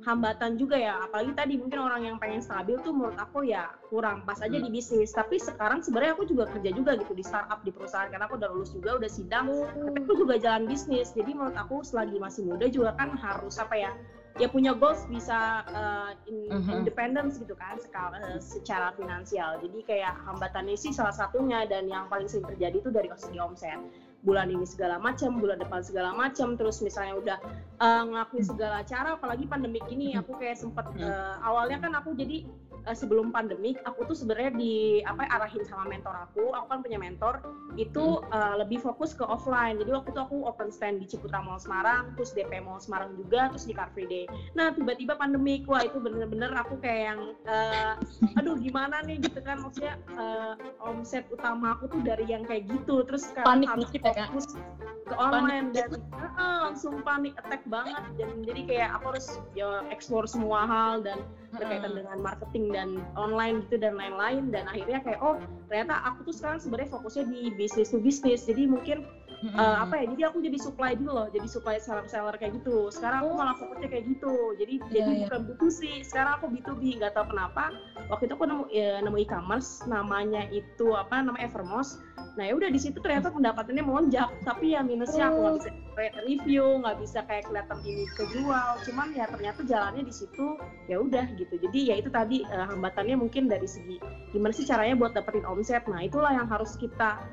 hambatan 0.04 0.54
juga 0.60 0.76
ya. 0.78 1.02
Apalagi 1.02 1.32
tadi 1.34 1.54
mungkin 1.58 1.78
orang 1.82 2.02
yang 2.04 2.16
pengen 2.20 2.38
stabil 2.44 2.78
tuh 2.84 2.92
menurut 2.94 3.18
aku 3.18 3.42
ya 3.42 3.72
kurang 3.90 4.22
pas 4.22 4.38
aja 4.38 4.54
di 4.54 4.70
bisnis. 4.70 5.10
Tapi 5.10 5.40
sekarang 5.40 5.82
sebenarnya 5.82 6.14
aku 6.14 6.24
juga 6.28 6.46
kerja 6.52 6.70
juga 6.70 6.94
gitu 7.00 7.12
di 7.16 7.24
startup 7.26 7.60
di 7.66 7.72
perusahaan. 7.74 8.06
Karena 8.06 8.28
aku 8.28 8.36
udah 8.38 8.50
lulus 8.52 8.70
juga 8.70 9.00
udah 9.00 9.10
sidang 9.10 9.46
tapi 9.74 9.98
aku 10.06 10.14
juga 10.14 10.34
jalan 10.38 10.64
bisnis. 10.70 11.10
Jadi 11.16 11.32
menurut 11.34 11.56
aku 11.56 11.82
selagi 11.82 12.16
masih 12.20 12.46
muda 12.46 12.66
juga 12.70 12.94
kan 12.94 13.16
harus 13.18 13.56
apa 13.58 13.74
ya 13.74 13.92
ya 14.36 14.52
punya 14.52 14.76
goals 14.76 15.00
bisa 15.08 15.64
uh, 15.72 16.12
in- 16.28 16.52
Mhm. 16.52 16.84
independence 16.84 17.40
gitu 17.40 17.56
kan 17.56 17.80
sekala, 17.80 18.20
uh, 18.20 18.36
secara 18.36 18.92
finansial. 18.92 19.56
Jadi 19.64 19.80
kayak 19.80 20.12
hambatannya 20.28 20.76
sih 20.76 20.92
salah 20.92 21.16
satunya 21.16 21.64
dan 21.64 21.88
yang 21.88 22.04
paling 22.12 22.28
sering 22.28 22.44
terjadi 22.44 22.84
itu 22.84 22.92
dari 22.92 23.08
segi 23.16 23.40
omset 23.40 23.80
bulan 24.26 24.50
ini 24.50 24.66
segala 24.66 24.98
macam 24.98 25.38
bulan 25.38 25.62
depan 25.62 25.80
segala 25.86 26.10
macam 26.10 26.58
terus 26.58 26.82
misalnya 26.82 27.14
udah 27.14 27.38
uh, 27.78 28.02
ngelakuin 28.10 28.42
segala 28.42 28.82
cara 28.82 29.14
apalagi 29.14 29.46
pandemik 29.46 29.86
ini 29.86 30.18
aku 30.18 30.34
kayak 30.34 30.58
sempet 30.58 30.82
uh, 30.98 31.38
awalnya 31.46 31.78
kan 31.78 31.94
aku 31.94 32.18
jadi 32.18 32.42
uh, 32.86 32.96
sebelum 32.96 33.30
pandemik 33.30 33.78
aku 33.86 34.06
tuh 34.10 34.16
sebenarnya 34.18 34.50
di 34.58 35.02
apa 35.06 35.30
arahin 35.30 35.62
sama 35.62 35.86
mentor 35.86 36.14
aku 36.14 36.54
aku 36.54 36.66
kan 36.66 36.80
punya 36.82 36.98
mentor 36.98 37.42
itu 37.76 38.24
uh, 38.32 38.56
lebih 38.56 38.80
fokus 38.80 39.12
ke 39.12 39.20
offline. 39.20 39.76
Jadi 39.76 39.90
waktu 39.92 40.08
itu 40.16 40.20
aku 40.20 40.36
open 40.48 40.72
stand 40.72 41.04
di 41.04 41.06
Ciputra 41.06 41.44
Mall 41.44 41.60
Semarang 41.60 42.16
terus 42.16 42.32
DP 42.32 42.64
Mall 42.64 42.80
Semarang 42.80 43.12
juga 43.14 43.52
terus 43.52 43.68
di 43.68 43.76
Car 43.76 43.92
Free 43.92 44.08
Day. 44.08 44.24
Nah 44.56 44.72
tiba-tiba 44.72 45.18
pandemik 45.20 45.68
wah 45.68 45.84
itu 45.84 46.00
bener-bener 46.00 46.56
aku 46.56 46.80
kayak 46.80 47.12
yang 47.12 47.20
uh, 47.44 47.94
aduh 48.40 48.56
gimana 48.56 49.04
nih 49.04 49.20
gitu 49.20 49.44
kan. 49.44 49.60
Maksudnya 49.60 50.00
uh, 50.16 50.56
omset 50.80 51.28
utama 51.28 51.76
aku 51.76 51.92
tuh 51.92 52.00
dari 52.00 52.24
yang 52.32 52.48
kayak 52.48 52.64
gitu. 52.64 53.04
Terus 53.04 53.28
sekarang 53.28 53.46
Panik 53.46 53.68
harus 53.68 53.88
dikit 53.92 54.15
ya, 54.16 54.24
fokus 54.32 54.56
ke 55.06 55.14
online 55.14 55.70
dan 55.70 56.02
uh, 56.18 56.66
langsung 56.66 57.04
panik 57.06 57.36
attack 57.44 57.62
banget. 57.70 58.00
Dan 58.18 58.42
jadi 58.42 58.60
kayak 58.66 58.88
aku 58.98 59.14
harus 59.14 59.38
ya 59.54 59.86
explore 59.92 60.26
semua 60.26 60.66
hal 60.66 61.04
dan 61.04 61.22
berkaitan 61.54 61.94
Hmm. 61.94 61.98
dengan 62.02 62.18
marketing 62.24 62.64
dan 62.74 62.88
online 63.14 63.62
gitu 63.68 63.78
dan 63.78 63.94
lain-lain. 63.94 64.50
Dan 64.50 64.66
akhirnya 64.66 65.04
kayak 65.04 65.20
oh 65.22 65.38
ternyata 65.70 66.02
aku 66.02 66.32
tuh 66.32 66.34
sekarang 66.34 66.58
sebenarnya 66.58 66.90
fokusnya 66.90 67.24
di 67.30 67.54
bisnis 67.54 67.94
to 67.94 68.02
bisnis. 68.02 68.48
Jadi 68.48 68.66
mungkin 68.66 69.06
Eh, 69.44 69.76
apa 69.84 70.00
ya 70.00 70.04
jadi 70.16 70.22
aku 70.32 70.40
jadi 70.40 70.56
supply 70.56 70.96
dulu 70.96 71.12
loh 71.12 71.28
jadi 71.28 71.44
supply 71.44 71.76
seller 71.76 72.08
seller 72.08 72.32
kayak 72.40 72.56
gitu. 72.56 72.88
Sekarang 72.88 73.28
aku 73.28 73.32
malah 73.36 73.56
fokusnya 73.56 73.88
kayak 73.92 74.04
gitu. 74.08 74.56
Jadi 74.56 74.74
Iya, 74.80 74.88
jadi 74.92 75.10
iya. 75.12 75.20
bukan 75.28 75.40
B2C 75.52 75.80
sekarang 76.08 76.32
aku 76.40 76.46
B2B 76.56 76.82
nggak 76.96 77.12
tahu 77.12 77.26
kenapa. 77.36 77.68
Waktu 78.08 78.24
itu 78.30 78.34
aku 78.36 78.44
nemu 78.48 78.64
ya, 78.72 78.90
nemu 79.04 79.16
e-commerce 79.20 79.84
namanya 79.84 80.48
itu 80.48 80.96
apa 80.96 81.20
namanya 81.20 81.44
Evermost 81.48 82.00
nah 82.36 82.44
ya 82.44 82.52
udah 82.52 82.68
di 82.68 82.76
situ 82.76 83.00
ternyata 83.00 83.32
pendapatannya 83.32 83.80
melonjak. 83.80 84.28
Tapi 84.44 84.76
ya 84.76 84.84
minusnya 84.84 85.32
aku 85.32 85.38
nggak 85.40 85.56
bisa 85.56 85.70
re- 85.96 86.16
review 86.28 86.64
nggak 86.84 86.96
bisa 87.00 87.18
kayak 87.24 87.48
kelihatan 87.48 87.78
ini 87.80 88.04
kejual. 88.12 88.68
Cuman 88.84 89.08
ya 89.16 89.24
ternyata 89.24 89.60
jalannya 89.64 90.04
di 90.04 90.12
situ 90.12 90.60
ya 90.84 91.00
udah 91.00 91.32
gitu. 91.32 91.56
Jadi 91.56 91.92
ya 91.92 91.94
itu 91.96 92.12
tadi 92.12 92.44
eh, 92.44 92.66
hambatannya 92.68 93.16
mungkin 93.16 93.48
dari 93.48 93.64
segi 93.64 93.96
gimana 94.36 94.52
sih 94.52 94.68
caranya 94.68 95.00
buat 95.00 95.16
dapetin 95.16 95.48
omset. 95.48 95.88
Nah 95.88 96.04
itulah 96.04 96.32
yang 96.36 96.44
harus 96.44 96.76
kita 96.76 97.24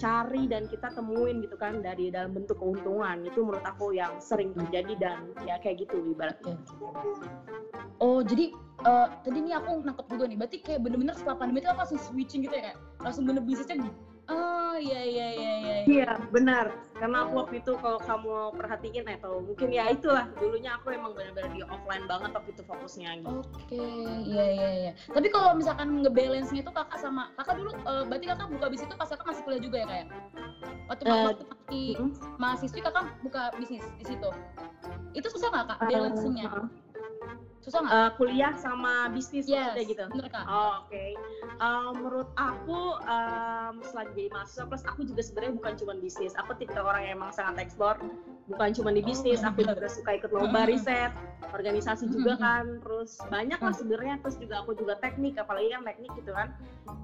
cari 0.00 0.48
dan 0.48 0.64
kita 0.68 0.92
temuin 0.92 1.44
gitu 1.44 1.56
kan 1.56 1.80
dari 1.84 2.08
dalam 2.08 2.32
bentuk 2.32 2.56
keuntungan. 2.60 3.24
Itu 3.24 3.44
menurut 3.44 3.64
aku 3.64 3.96
yang 3.96 4.16
sering 4.20 4.52
terjadi 4.56 4.94
dan 5.00 5.18
ya 5.44 5.60
kayak 5.60 5.86
gitu 5.86 6.00
ibaratnya. 6.12 6.56
Oh 8.00 8.24
jadi 8.24 8.48
eh, 8.86 9.06
tadi 9.24 9.38
nih 9.44 9.54
aku 9.60 9.84
nangkep 9.84 10.06
juga 10.08 10.24
nih, 10.24 10.36
berarti 10.40 10.56
kayak 10.64 10.80
bener-bener 10.80 11.14
setelah 11.16 11.36
pandemi 11.36 11.60
itu 11.60 11.68
aku 11.68 11.80
langsung 11.84 12.00
switching 12.00 12.40
gitu 12.48 12.54
ya 12.56 12.72
kayak 12.72 12.78
langsung 13.04 13.24
bener 13.28 13.42
bisnisnya 13.44 13.76
oh 14.30 14.74
iya 14.78 15.02
iya 15.02 15.28
iya 15.34 15.52
iya 15.58 15.76
Iya 15.80 16.12
benar 16.30 16.70
karena 16.94 17.24
aku 17.24 17.32
waktu 17.40 17.54
itu 17.64 17.72
kalau 17.80 17.98
kamu 17.98 18.30
perhatiin 18.54 19.08
atau 19.08 19.40
mungkin 19.40 19.72
ya 19.72 19.88
itulah 19.88 20.28
dulunya 20.36 20.76
aku 20.76 20.92
emang 20.92 21.16
benar-benar 21.16 21.50
di 21.50 21.64
offline 21.64 22.04
banget 22.04 22.30
waktu 22.30 22.50
itu 22.52 22.62
fokusnya 22.62 23.10
gitu. 23.24 23.40
Oke, 23.40 23.80
iya 24.22 24.44
iya 24.52 24.68
iya. 24.70 24.92
Tapi 25.08 25.26
kalau 25.32 25.56
misalkan 25.56 26.04
ngebalance-nya 26.04 26.60
itu 26.60 26.70
kakak 26.70 26.98
sama 27.00 27.32
kakak 27.34 27.56
dulu, 27.56 27.72
eh, 27.72 28.02
berarti 28.04 28.26
kakak 28.28 28.48
buka 28.52 28.66
bisnis 28.68 28.88
itu 28.92 28.96
pas 28.96 29.08
kakak 29.08 29.26
masih 29.26 29.42
kuliah 29.42 29.62
juga 29.64 29.76
ya 29.80 29.86
kayak? 29.88 30.06
Waktu 30.86 31.02
Eh, 31.02 31.24
waktu 31.24 31.44
masih 31.48 31.84
Mm-mm. 31.96 32.10
mahasiswi 32.36 32.80
kakak 32.84 33.04
buka 33.24 33.42
bisnis 33.56 33.84
di 33.96 34.04
situ. 34.04 34.30
Itu 35.16 35.26
susah 35.32 35.48
nggak 35.48 35.64
kak 35.72 35.78
Eh, 35.80 35.88
balance-nya? 35.96 36.46
uh, 36.46 36.66
Susah 37.60 37.80
nggak? 37.84 37.92
uh, 37.92 38.10
kuliah 38.16 38.52
sama 38.56 39.08
bisnis 39.12 39.44
yes, 39.44 39.76
maksudnya 39.76 39.84
gitu. 39.84 40.04
bener 40.12 40.28
kak. 40.32 40.44
Oh, 40.48 40.84
Oke, 40.84 41.12
Um, 41.60 41.92
menurut 41.92 42.28
aku 42.40 42.96
um, 43.04 43.74
selagi 43.84 44.20
jadi 44.20 44.28
mahasiswa 44.32 44.64
plus 44.68 44.84
aku 44.84 45.00
juga 45.08 45.22
sebenarnya 45.24 45.52
bukan 45.56 45.72
cuma 45.80 45.92
bisnis. 45.96 46.32
Aku 46.36 46.52
tipe 46.56 46.76
orang 46.76 47.08
yang 47.08 47.20
emang 47.20 47.32
sangat 47.32 47.64
explore, 47.64 47.96
bukan 48.50 48.68
cuma 48.74 48.90
di 48.90 49.00
bisnis. 49.00 49.40
Aku 49.46 49.62
juga 49.62 49.86
suka 49.86 50.18
ikut 50.18 50.30
lomba 50.34 50.66
riset, 50.66 51.14
organisasi 51.54 52.10
juga 52.10 52.34
Mhm. 52.36 52.42
kan. 52.42 52.64
Terus 52.82 53.10
banyak 53.30 53.60
lah 53.62 53.74
sebenarnya. 53.74 54.14
Terus 54.20 54.36
juga 54.36 54.54
aku 54.66 54.74
juga 54.74 54.98
teknik, 54.98 55.38
apalagi 55.38 55.70
kan 55.70 55.86
teknik 55.86 56.12
gitu 56.18 56.34
kan. 56.34 56.50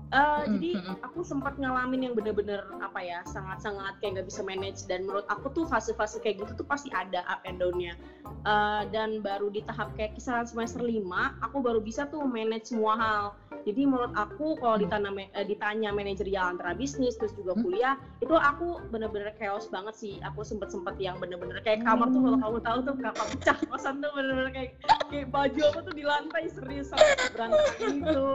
Uh, 0.06 0.46
jadi 0.46 0.78
Mhm. 0.78 1.02
aku 1.02 1.26
sempat 1.26 1.58
ngalamin 1.58 2.10
yang 2.10 2.14
bener-bener 2.14 2.62
apa 2.78 3.02
ya 3.02 3.26
sangat-sangat 3.26 3.98
kayak 3.98 4.22
nggak 4.22 4.28
bisa 4.30 4.40
manage 4.46 4.86
dan 4.86 5.02
menurut 5.02 5.26
aku 5.26 5.50
tuh 5.50 5.66
fase-fase 5.66 6.22
kayak 6.22 6.46
gitu 6.46 6.62
tuh 6.62 6.66
pasti 6.66 6.94
ada 6.94 7.26
up 7.26 7.42
and 7.42 7.58
down-nya 7.58 7.98
Uh, 8.46 8.86
dan 8.94 9.18
baru 9.26 9.50
di 9.50 9.58
tahap 9.66 9.90
kayak 9.98 10.14
kisaran 10.14 10.46
semester 10.46 10.78
5 10.78 11.34
aku 11.42 11.58
baru 11.58 11.82
bisa 11.82 12.06
tuh 12.06 12.22
manage 12.22 12.70
semua 12.70 12.94
hal 12.94 13.24
jadi 13.66 13.82
menurut 13.82 14.14
aku 14.14 14.54
kalau 14.62 14.78
ditanya, 14.78 15.10
eh, 15.34 15.42
ditanya 15.42 15.90
manajerial 15.90 16.54
antara 16.54 16.70
bisnis 16.70 17.18
terus 17.18 17.34
juga 17.34 17.58
kuliah 17.58 17.98
itu 18.22 18.30
aku 18.30 18.86
bener-bener 18.94 19.34
chaos 19.34 19.66
banget 19.66 19.98
sih 19.98 20.14
aku 20.22 20.46
sempet-sempet 20.46 20.94
yang 21.02 21.18
bener-bener 21.36 21.62
kayak 21.64 21.80
kamar 21.84 22.06
tuh 22.10 22.20
kalau 22.24 22.38
kamu 22.40 22.58
tahu 22.64 22.78
tuh 22.82 22.94
kakak 23.00 23.26
pecah 23.36 23.58
kosan 23.68 23.94
tuh 24.00 24.10
bener-bener 24.16 24.50
kayak 24.52 24.70
kayak 25.12 25.28
baju 25.30 25.60
aku 25.70 25.80
tuh 25.86 25.94
di 25.94 26.04
lantai 26.04 26.44
serius 26.50 26.86
sampai 26.90 27.14
berantakan 27.32 27.88
gitu. 28.00 28.32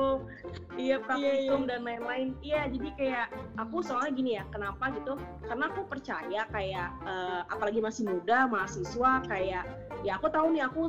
Iya 0.80 0.96
praktikum 1.04 1.62
dan 1.68 1.82
lain-lain. 1.84 2.28
Iya 2.40 2.62
jadi 2.72 2.90
kayak 2.96 3.28
aku 3.60 3.78
soalnya 3.84 4.12
gini 4.16 4.32
ya 4.40 4.44
kenapa 4.50 4.88
gitu? 4.96 5.14
Karena 5.44 5.64
aku 5.68 5.82
percaya 5.86 6.42
kayak 6.48 6.90
eh, 7.04 7.42
apalagi 7.52 7.80
masih 7.84 8.04
muda 8.08 8.48
mahasiswa 8.48 9.12
kayak 9.28 9.64
ya 10.08 10.12
aku 10.18 10.32
tahu 10.32 10.56
nih 10.56 10.64
aku 10.66 10.88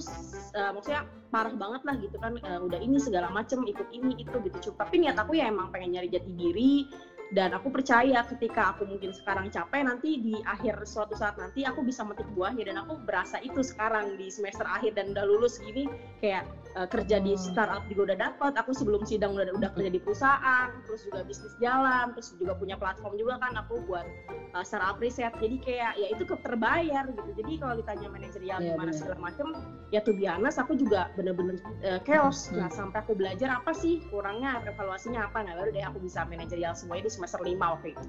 eh, 0.54 0.70
maksudnya 0.70 1.02
parah 1.32 1.56
banget 1.56 1.82
lah 1.88 1.96
gitu 1.96 2.16
kan 2.20 2.36
eh, 2.38 2.60
udah 2.60 2.78
ini 2.78 3.00
segala 3.00 3.32
macem 3.32 3.64
ikut 3.66 3.88
ini 3.90 4.22
itu 4.22 4.36
gitu. 4.46 4.70
Cuma- 4.70 4.84
tapi 4.86 5.02
niat 5.02 5.18
aku 5.18 5.34
ya 5.34 5.50
emang 5.50 5.72
pengen 5.74 5.98
nyari 5.98 6.08
jati 6.12 6.30
diri 6.30 6.86
dan 7.32 7.56
aku 7.56 7.72
percaya 7.72 8.20
ketika 8.28 8.76
aku 8.76 8.84
mungkin 8.84 9.10
sekarang 9.10 9.48
capek 9.48 9.88
nanti 9.88 10.20
di 10.20 10.36
akhir 10.44 10.84
suatu 10.84 11.16
saat 11.16 11.40
nanti 11.40 11.64
aku 11.64 11.80
bisa 11.80 12.04
metik 12.04 12.28
buahnya 12.36 12.68
dan 12.68 12.84
aku 12.84 13.00
berasa 13.02 13.40
itu 13.40 13.64
sekarang 13.64 14.20
di 14.20 14.28
semester 14.28 14.68
akhir 14.68 14.92
dan 14.92 15.16
udah 15.16 15.24
lulus 15.24 15.56
gini 15.64 15.88
kayak 16.20 16.44
eh, 16.76 16.88
kerja 16.88 17.18
di 17.18 17.32
Hmm. 17.32 17.40
startup 17.40 17.82
juga 17.88 18.12
udah 18.12 18.18
dapat 18.28 18.52
aku 18.54 18.76
sebelum 18.76 19.02
sidang 19.08 19.32
udah 19.32 19.56
udah 19.56 19.70
kerja 19.72 19.88
di 19.88 19.96
perusahaan 19.96 20.68
terus 20.84 21.08
juga 21.08 21.24
bisnis 21.24 21.56
jalan 21.56 22.12
terus 22.12 22.36
juga 22.36 22.52
punya 22.52 22.76
platform 22.76 23.16
juga 23.16 23.40
kan 23.40 23.56
aku 23.56 23.80
buat 23.88 24.04
uh, 24.52 24.60
startup 24.60 25.00
riset 25.00 25.32
jadi 25.40 25.56
kayak 25.64 25.92
ya 25.96 26.06
itu 26.12 26.22
terbayar 26.28 27.08
gitu 27.08 27.30
jadi 27.32 27.52
kalau 27.56 27.74
ditanya 27.80 28.08
manajerial 28.12 28.58
Iya, 28.60 28.76
gimana 28.76 28.92
benar. 28.92 29.00
segala 29.00 29.16
macem 29.16 29.46
ya 29.88 30.00
tuh 30.04 30.12
biasa 30.12 30.68
aku 30.68 30.76
juga 30.76 31.08
bener-bener 31.16 31.56
uh, 31.80 32.00
chaos 32.04 32.52
Hmm. 32.52 32.60
nah 32.60 32.68
sampai 32.68 33.00
aku 33.00 33.16
belajar 33.16 33.48
apa 33.48 33.72
sih 33.72 34.04
kurangnya 34.12 34.60
evaluasinya 34.68 35.32
apa 35.32 35.40
nah 35.40 35.56
baru 35.56 35.72
deh 35.72 35.84
aku 35.84 35.98
bisa 36.04 36.28
manajerial 36.28 36.76
semuanya 36.76 37.08
di 37.08 37.12
semester 37.22 37.46
5 37.46 37.54
waktu 37.78 37.88
itu. 37.94 38.04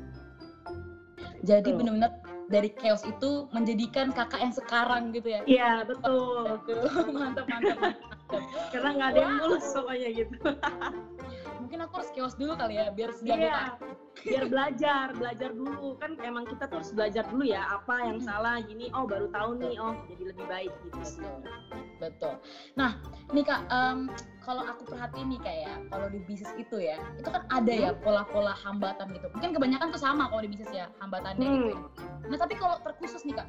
Jadi 1.43 1.70
benar-benar 1.75 2.12
dari 2.50 2.70
chaos 2.82 3.03
itu 3.05 3.46
menjadikan 3.53 4.10
kakak 4.10 4.41
yang 4.41 4.53
sekarang 4.55 5.13
gitu 5.13 5.27
ya. 5.29 5.41
iya 5.46 5.72
betul. 5.86 6.58
Mantap 7.13 7.46
mantap. 7.46 7.77
mantap. 7.77 8.41
karena 8.74 8.89
nggak 8.98 9.10
ada 9.13 9.20
yang 9.22 9.36
mulus 9.38 9.65
pokoknya 9.70 10.10
gitu. 10.17 10.38
Mungkin 11.62 11.77
aku 11.86 11.93
harus 12.01 12.10
chaos 12.17 12.36
dulu 12.39 12.58
kali 12.58 12.82
ya 12.82 12.89
biar 12.89 13.13
sejago 13.13 13.46
iya 13.46 13.77
biar 14.25 14.43
belajar 14.50 15.05
belajar 15.13 15.50
dulu. 15.53 16.00
Kan 16.01 16.17
emang 16.25 16.50
kita 16.50 16.65
tuh 16.65 16.82
harus 16.82 16.91
belajar 16.96 17.24
dulu 17.29 17.43
ya 17.46 17.62
apa 17.70 17.96
yang 18.08 18.17
salah 18.24 18.58
gini 18.65 18.89
oh 18.96 19.05
baru 19.05 19.29
tahu 19.29 19.62
nih 19.62 19.75
oh 19.77 19.93
jadi 20.10 20.24
lebih 20.34 20.46
baik 20.50 20.74
gitu. 20.89 21.00
Sih 21.05 21.22
Betul, 21.22 21.38
betul. 22.01 22.34
Nah, 22.79 22.98
nih 23.36 23.43
kak, 23.46 23.62
em, 23.70 24.00
kalau 24.43 24.63
aku 24.67 24.83
perhatiin 24.91 25.31
nih 25.31 25.41
kayak 25.41 25.75
kalau 25.88 26.07
di 26.12 26.19
bisnis 26.27 26.51
itu 26.59 26.83
ya, 26.83 27.00
itu 27.15 27.25
kan 27.31 27.47
ada 27.47 27.73
ya 27.73 27.91
pola-pola 27.95 28.51
hambatan 28.59 29.15
gitu. 29.15 29.31
Mungkin 29.31 29.55
kebanyakan 29.55 29.88
tuh 29.95 30.01
sama 30.03 30.27
kalau 30.27 30.43
di 30.43 30.51
bisnis 30.51 30.69
ya 30.75 30.91
hambatannya 31.00 31.47
gitu. 31.47 31.71
ya. 31.71 31.79
Nah, 32.27 32.38
tapi 32.38 32.53
kalau 32.59 32.75
terkhusus 32.83 33.23
nih 33.23 33.39
kak, 33.39 33.47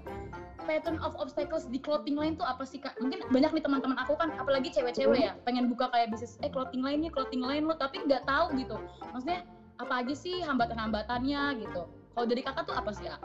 pattern 0.64 1.02
of 1.02 1.12
obstacles 1.18 1.66
di 1.66 1.82
clothing 1.82 2.14
line 2.14 2.38
tuh 2.38 2.46
apa 2.46 2.62
sih 2.62 2.78
kak? 2.78 2.94
Mungkin 3.02 3.26
banyak 3.34 3.50
nih 3.58 3.62
teman-teman 3.66 3.98
aku 3.98 4.14
kan, 4.14 4.30
apalagi 4.38 4.70
cewek-cewek 4.70 5.18
ya, 5.18 5.34
pengen 5.42 5.66
buka 5.66 5.90
kayak 5.90 6.14
bisnis, 6.14 6.38
eh 6.46 6.50
clothing 6.50 6.80
line-nya, 6.80 7.10
clothing 7.10 7.42
line 7.42 7.66
lo, 7.66 7.74
tapi 7.74 7.98
nggak 8.06 8.22
tahu 8.24 8.54
gitu. 8.54 8.78
Maksudnya 9.10 9.42
apa 9.82 10.06
aja 10.06 10.14
sih 10.14 10.40
hambatan-hambatannya 10.46 11.58
gitu? 11.58 11.90
Kalau 12.14 12.26
dari 12.30 12.42
kakak 12.46 12.64
tuh 12.70 12.78
apa 12.78 12.90
sih 12.94 13.10
kak? 13.10 13.20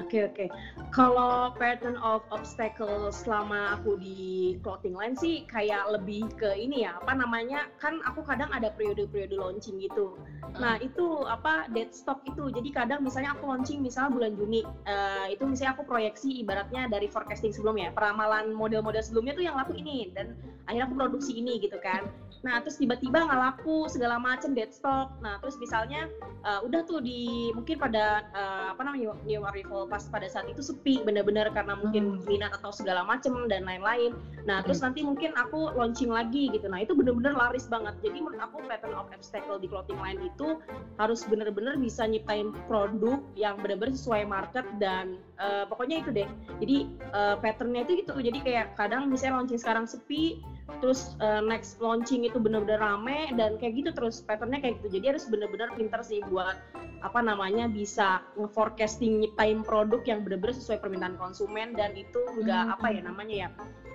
Oke 0.00 0.24
oke. 0.24 0.46
Kalau 0.90 1.52
pattern 1.60 2.00
of 2.00 2.24
obstacle 2.32 3.12
selama 3.12 3.76
aku 3.78 4.00
di 4.00 4.56
clothing 4.64 4.96
line 4.96 5.14
sih 5.14 5.44
kayak 5.46 5.92
lebih 5.92 6.26
ke 6.40 6.56
ini 6.56 6.88
ya 6.88 6.96
apa 6.96 7.12
namanya 7.14 7.68
kan 7.76 8.00
aku 8.08 8.24
kadang 8.24 8.48
ada 8.50 8.72
periode-periode 8.72 9.36
launching 9.36 9.76
gitu. 9.78 10.16
Nah 10.56 10.80
itu 10.80 11.28
apa 11.28 11.68
dead 11.76 11.92
stock 11.92 12.24
itu. 12.24 12.48
Jadi 12.48 12.72
kadang 12.72 13.04
misalnya 13.04 13.36
aku 13.36 13.52
launching 13.52 13.84
misalnya 13.84 14.10
bulan 14.16 14.32
Juni 14.34 14.64
eh, 14.88 15.26
itu 15.36 15.44
misalnya 15.44 15.76
aku 15.76 15.84
proyeksi 15.84 16.40
ibaratnya 16.40 16.88
dari 16.88 17.06
forecasting 17.06 17.52
sebelumnya 17.52 17.92
peramalan 17.92 18.56
model-model 18.56 19.04
sebelumnya 19.04 19.36
tuh 19.36 19.44
yang 19.44 19.56
laku 19.60 19.76
ini 19.76 20.08
dan 20.16 20.32
akhirnya 20.64 20.86
aku 20.88 20.96
produksi 20.96 21.36
ini 21.36 21.60
gitu 21.60 21.76
kan. 21.82 22.08
Nah 22.40 22.62
terus 22.64 22.80
tiba-tiba 22.80 23.26
nggak 23.26 23.40
laku 23.40 23.90
segala 23.90 24.16
macem 24.16 24.56
dead 24.56 24.72
stock. 24.72 25.12
Nah 25.20 25.36
terus 25.42 25.60
misalnya 25.60 26.08
uh, 26.46 26.64
udah 26.64 26.86
tuh 26.86 27.02
di 27.02 27.50
mungkin 27.52 27.76
pada 27.76 28.24
uh, 28.32 28.72
apa 28.72 28.80
namanya 28.86 29.18
new 29.26 29.42
arrival 29.42 29.89
pas 29.90 30.06
pada 30.06 30.30
saat 30.30 30.46
itu 30.46 30.62
sepi 30.62 31.02
bener-bener 31.02 31.50
karena 31.50 31.74
mungkin 31.74 32.22
Hmm. 32.22 32.24
minat 32.30 32.54
atau 32.54 32.70
segala 32.70 33.02
macem 33.02 33.50
dan 33.50 33.66
lain-lain. 33.66 34.14
Nah 34.46 34.62
terus 34.62 34.78
nanti 34.78 35.02
mungkin 35.02 35.34
aku 35.34 35.74
launching 35.74 36.08
lagi 36.08 36.48
gitu. 36.54 36.70
Nah 36.70 36.86
itu 36.86 36.94
bener-bener 36.94 37.34
laris 37.34 37.66
banget. 37.66 37.98
Jadi 37.98 38.22
menurut 38.22 38.38
aku 38.38 38.62
pattern 38.70 38.94
of 38.94 39.10
obstacle 39.10 39.58
di 39.58 39.66
clothing 39.66 39.98
line 39.98 40.22
itu 40.22 40.62
harus 41.02 41.26
bener-bener 41.26 41.74
bisa 41.74 42.06
nyiptain 42.06 42.54
produk 42.70 43.18
yang 43.34 43.58
bener-bener 43.58 43.98
sesuai 43.98 44.30
market 44.30 44.62
dan 44.78 45.18
uh, 45.42 45.66
pokoknya 45.66 46.06
itu 46.06 46.10
deh. 46.14 46.28
Jadi 46.62 46.76
uh, 47.10 47.34
patternnya 47.42 47.82
itu 47.82 48.06
gitu. 48.06 48.14
Jadi 48.14 48.38
kayak 48.46 48.78
kadang 48.78 49.10
misalnya 49.10 49.42
launching 49.42 49.58
sekarang 49.58 49.90
sepi, 49.90 50.38
terus 50.78 51.18
uh, 51.18 51.42
next 51.42 51.82
launching 51.82 52.22
itu 52.22 52.38
bener-bener 52.38 52.78
rame 52.78 53.34
dan 53.34 53.58
kayak 53.58 53.74
gitu 53.82 53.90
terus 53.90 54.22
patternnya 54.22 54.62
kayak 54.62 54.78
gitu. 54.80 55.00
Jadi 55.00 55.04
harus 55.16 55.24
bener-bener 55.26 55.68
pinter 55.74 56.00
sih 56.06 56.22
buat 56.30 56.54
apa 57.00 57.20
namanya 57.24 57.66
bisa 57.66 58.20
nge-forecasting 58.36 59.24
nyiptain 59.24 59.64
produk 59.64 60.00
yang 60.04 60.22
bener-bener 60.22 60.52
sesuai 60.52 60.84
permintaan 60.84 61.16
konsumen 61.16 61.72
dan 61.72 61.96
itu 61.96 62.20
enggak 62.36 62.70
Hmm. 62.70 62.74
apa 62.76 62.86
ya 62.92 63.00
namanya 63.02 63.36
ya 63.46 63.48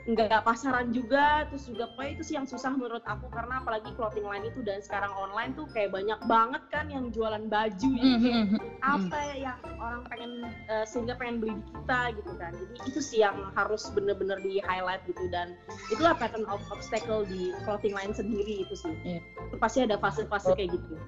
nggak 0.06 0.46
pasaran 0.46 0.94
juga 0.94 1.50
terus 1.50 1.66
juga 1.66 1.90
pokoknya 1.90 2.12
itu 2.14 2.24
sih 2.30 2.36
yang 2.38 2.46
susah 2.46 2.70
menurut 2.78 3.02
aku 3.10 3.26
karena 3.34 3.58
apalagi 3.58 3.90
clothing 3.98 4.22
line 4.22 4.46
itu 4.46 4.62
dan 4.62 4.78
sekarang 4.78 5.10
online 5.18 5.58
tuh 5.58 5.66
kayak 5.74 5.90
banyak 5.90 6.20
banget 6.30 6.62
kan 6.70 6.86
yang 6.94 7.10
jualan 7.10 7.50
baju 7.50 7.90
kayak 7.98 8.22
Mhm. 8.22 8.58
apa 8.86 9.18
ya 9.34 9.50
yang 9.50 9.60
orang 9.82 10.06
pengen 10.06 10.32
eh, 10.46 10.86
sehingga 10.86 11.18
pengen 11.18 11.42
beli 11.42 11.58
di 11.58 11.66
kita 11.74 12.00
gitu 12.22 12.32
kan. 12.38 12.54
Jadi 12.54 12.76
itu 12.86 13.00
sih 13.02 13.26
yang 13.26 13.50
harus 13.58 13.90
bener-bener 13.98 14.38
di 14.46 14.62
highlight 14.62 15.02
gitu 15.10 15.26
dan 15.34 15.58
itulah 15.90 16.14
pattern 16.14 16.46
of 16.54 16.62
obstacle 16.70 17.26
di 17.26 17.50
clothing 17.66 17.98
line 17.98 18.14
sendiri 18.14 18.62
itu 18.62 18.76
sih. 18.78 18.94
Itu 19.50 19.58
pasti 19.58 19.82
ada 19.82 19.98
fase-fase 19.98 20.54
kayak 20.54 20.70
gitu 20.70 21.02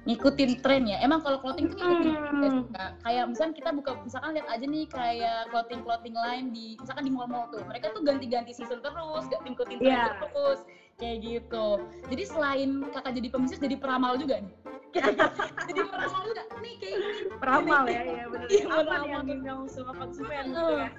ngikutin 0.00 0.50
tren 0.60 0.82
ya. 0.84 0.96
Emang 0.98 1.20
kalau 1.20 1.38
clothing 1.38 1.68
tuh 1.68 1.76
ngikutin 1.76 2.14
Hmm. 2.30 2.64
Kak. 2.70 2.90
Kayak 3.00 3.24
misalkan 3.28 3.52
kita 3.52 3.70
buka 3.70 3.90
misalkan 4.00 4.30
lihat 4.32 4.48
aja 4.48 4.64
nih 4.64 4.84
kayak 4.86 5.38
clothing 5.48 5.80
clothing 5.80 6.16
line 6.16 6.46
di 6.50 6.76
misalkan 6.76 7.04
di 7.04 7.12
mall-mall 7.12 7.48
tuh. 7.48 7.60
Mereka 7.64 7.92
tuh 7.92 8.00
ganti-ganti 8.00 8.50
season 8.50 8.80
terus, 8.80 9.24
gak 9.26 9.40
ngikutin 9.42 9.76
tren 9.78 9.92
Iya. 9.92 10.04
terus. 10.18 10.60
Kayak 10.96 11.16
gitu. 11.22 11.66
Jadi 12.08 12.22
selain 12.26 12.70
kakak 12.90 13.12
jadi 13.14 13.28
pembisnis 13.28 13.58
jadi 13.58 13.76
peramal 13.76 14.16
juga 14.16 14.40
nih. 14.40 14.54
jadi 15.70 15.80
peramal 15.86 16.20
juga. 16.26 16.42
Nih 16.60 16.74
kayak 16.76 16.96
gini. 16.98 17.20
peramal 17.40 17.82
ya 17.86 18.00
ya 18.04 18.24
bener 18.26 18.46
Iya, 18.50 18.64
apa 18.64 18.74
peramal. 18.76 19.00
nih 19.00 19.10
yang 19.10 19.24
dibilang 19.24 19.60
sama 19.64 19.92
konsumen 19.94 20.44
gitu 20.50 20.72
kan 20.76 20.92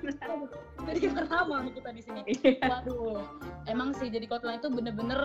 Jadi 0.88 1.00
peramal 1.12 1.60
kita 1.70 1.90
di 1.92 2.02
sini. 2.02 2.22
Iya. 2.26 2.54
Waduh. 2.64 3.22
Emang 3.66 3.90
sih 3.94 4.08
jadi 4.08 4.26
clothing 4.26 4.50
line 4.50 4.60
itu 4.60 4.70
bener-bener 4.72 5.22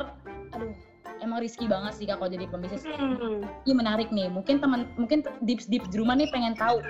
aduh 0.51 0.73
emang 1.23 1.43
risky 1.43 1.67
banget 1.67 1.93
sih 1.97 2.05
kak 2.09 2.19
kalau 2.21 2.31
jadi 2.31 2.47
pembisnis. 2.51 2.85
Hmm. 2.87 3.45
Ini 3.65 3.73
menarik 3.75 4.09
nih. 4.11 4.31
Mungkin 4.31 4.63
teman, 4.63 4.91
mungkin 5.01 5.27
dips 5.45 5.67
dips 5.71 5.89
di 5.91 5.97
rumah 6.01 6.15
nih 6.19 6.29
pengen 6.31 6.55
tahu 6.59 6.83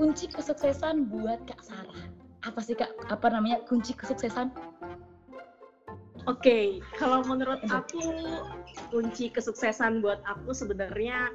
kunci 0.00 0.28
kesuksesan 0.28 1.08
buat 1.12 1.44
Kak 1.44 1.60
Sarah. 1.62 2.00
Apa 2.42 2.60
sih 2.64 2.74
Kak? 2.74 2.90
Apa 3.12 3.30
namanya 3.30 3.62
kunci 3.68 3.94
kesuksesan? 3.94 4.50
Oke, 6.30 6.78
kalau 6.98 7.26
menurut 7.26 7.58
aku 7.66 7.98
kunci 8.94 9.26
kesuksesan 9.30 10.02
buat 10.02 10.22
aku 10.22 10.54
sebenarnya 10.54 11.30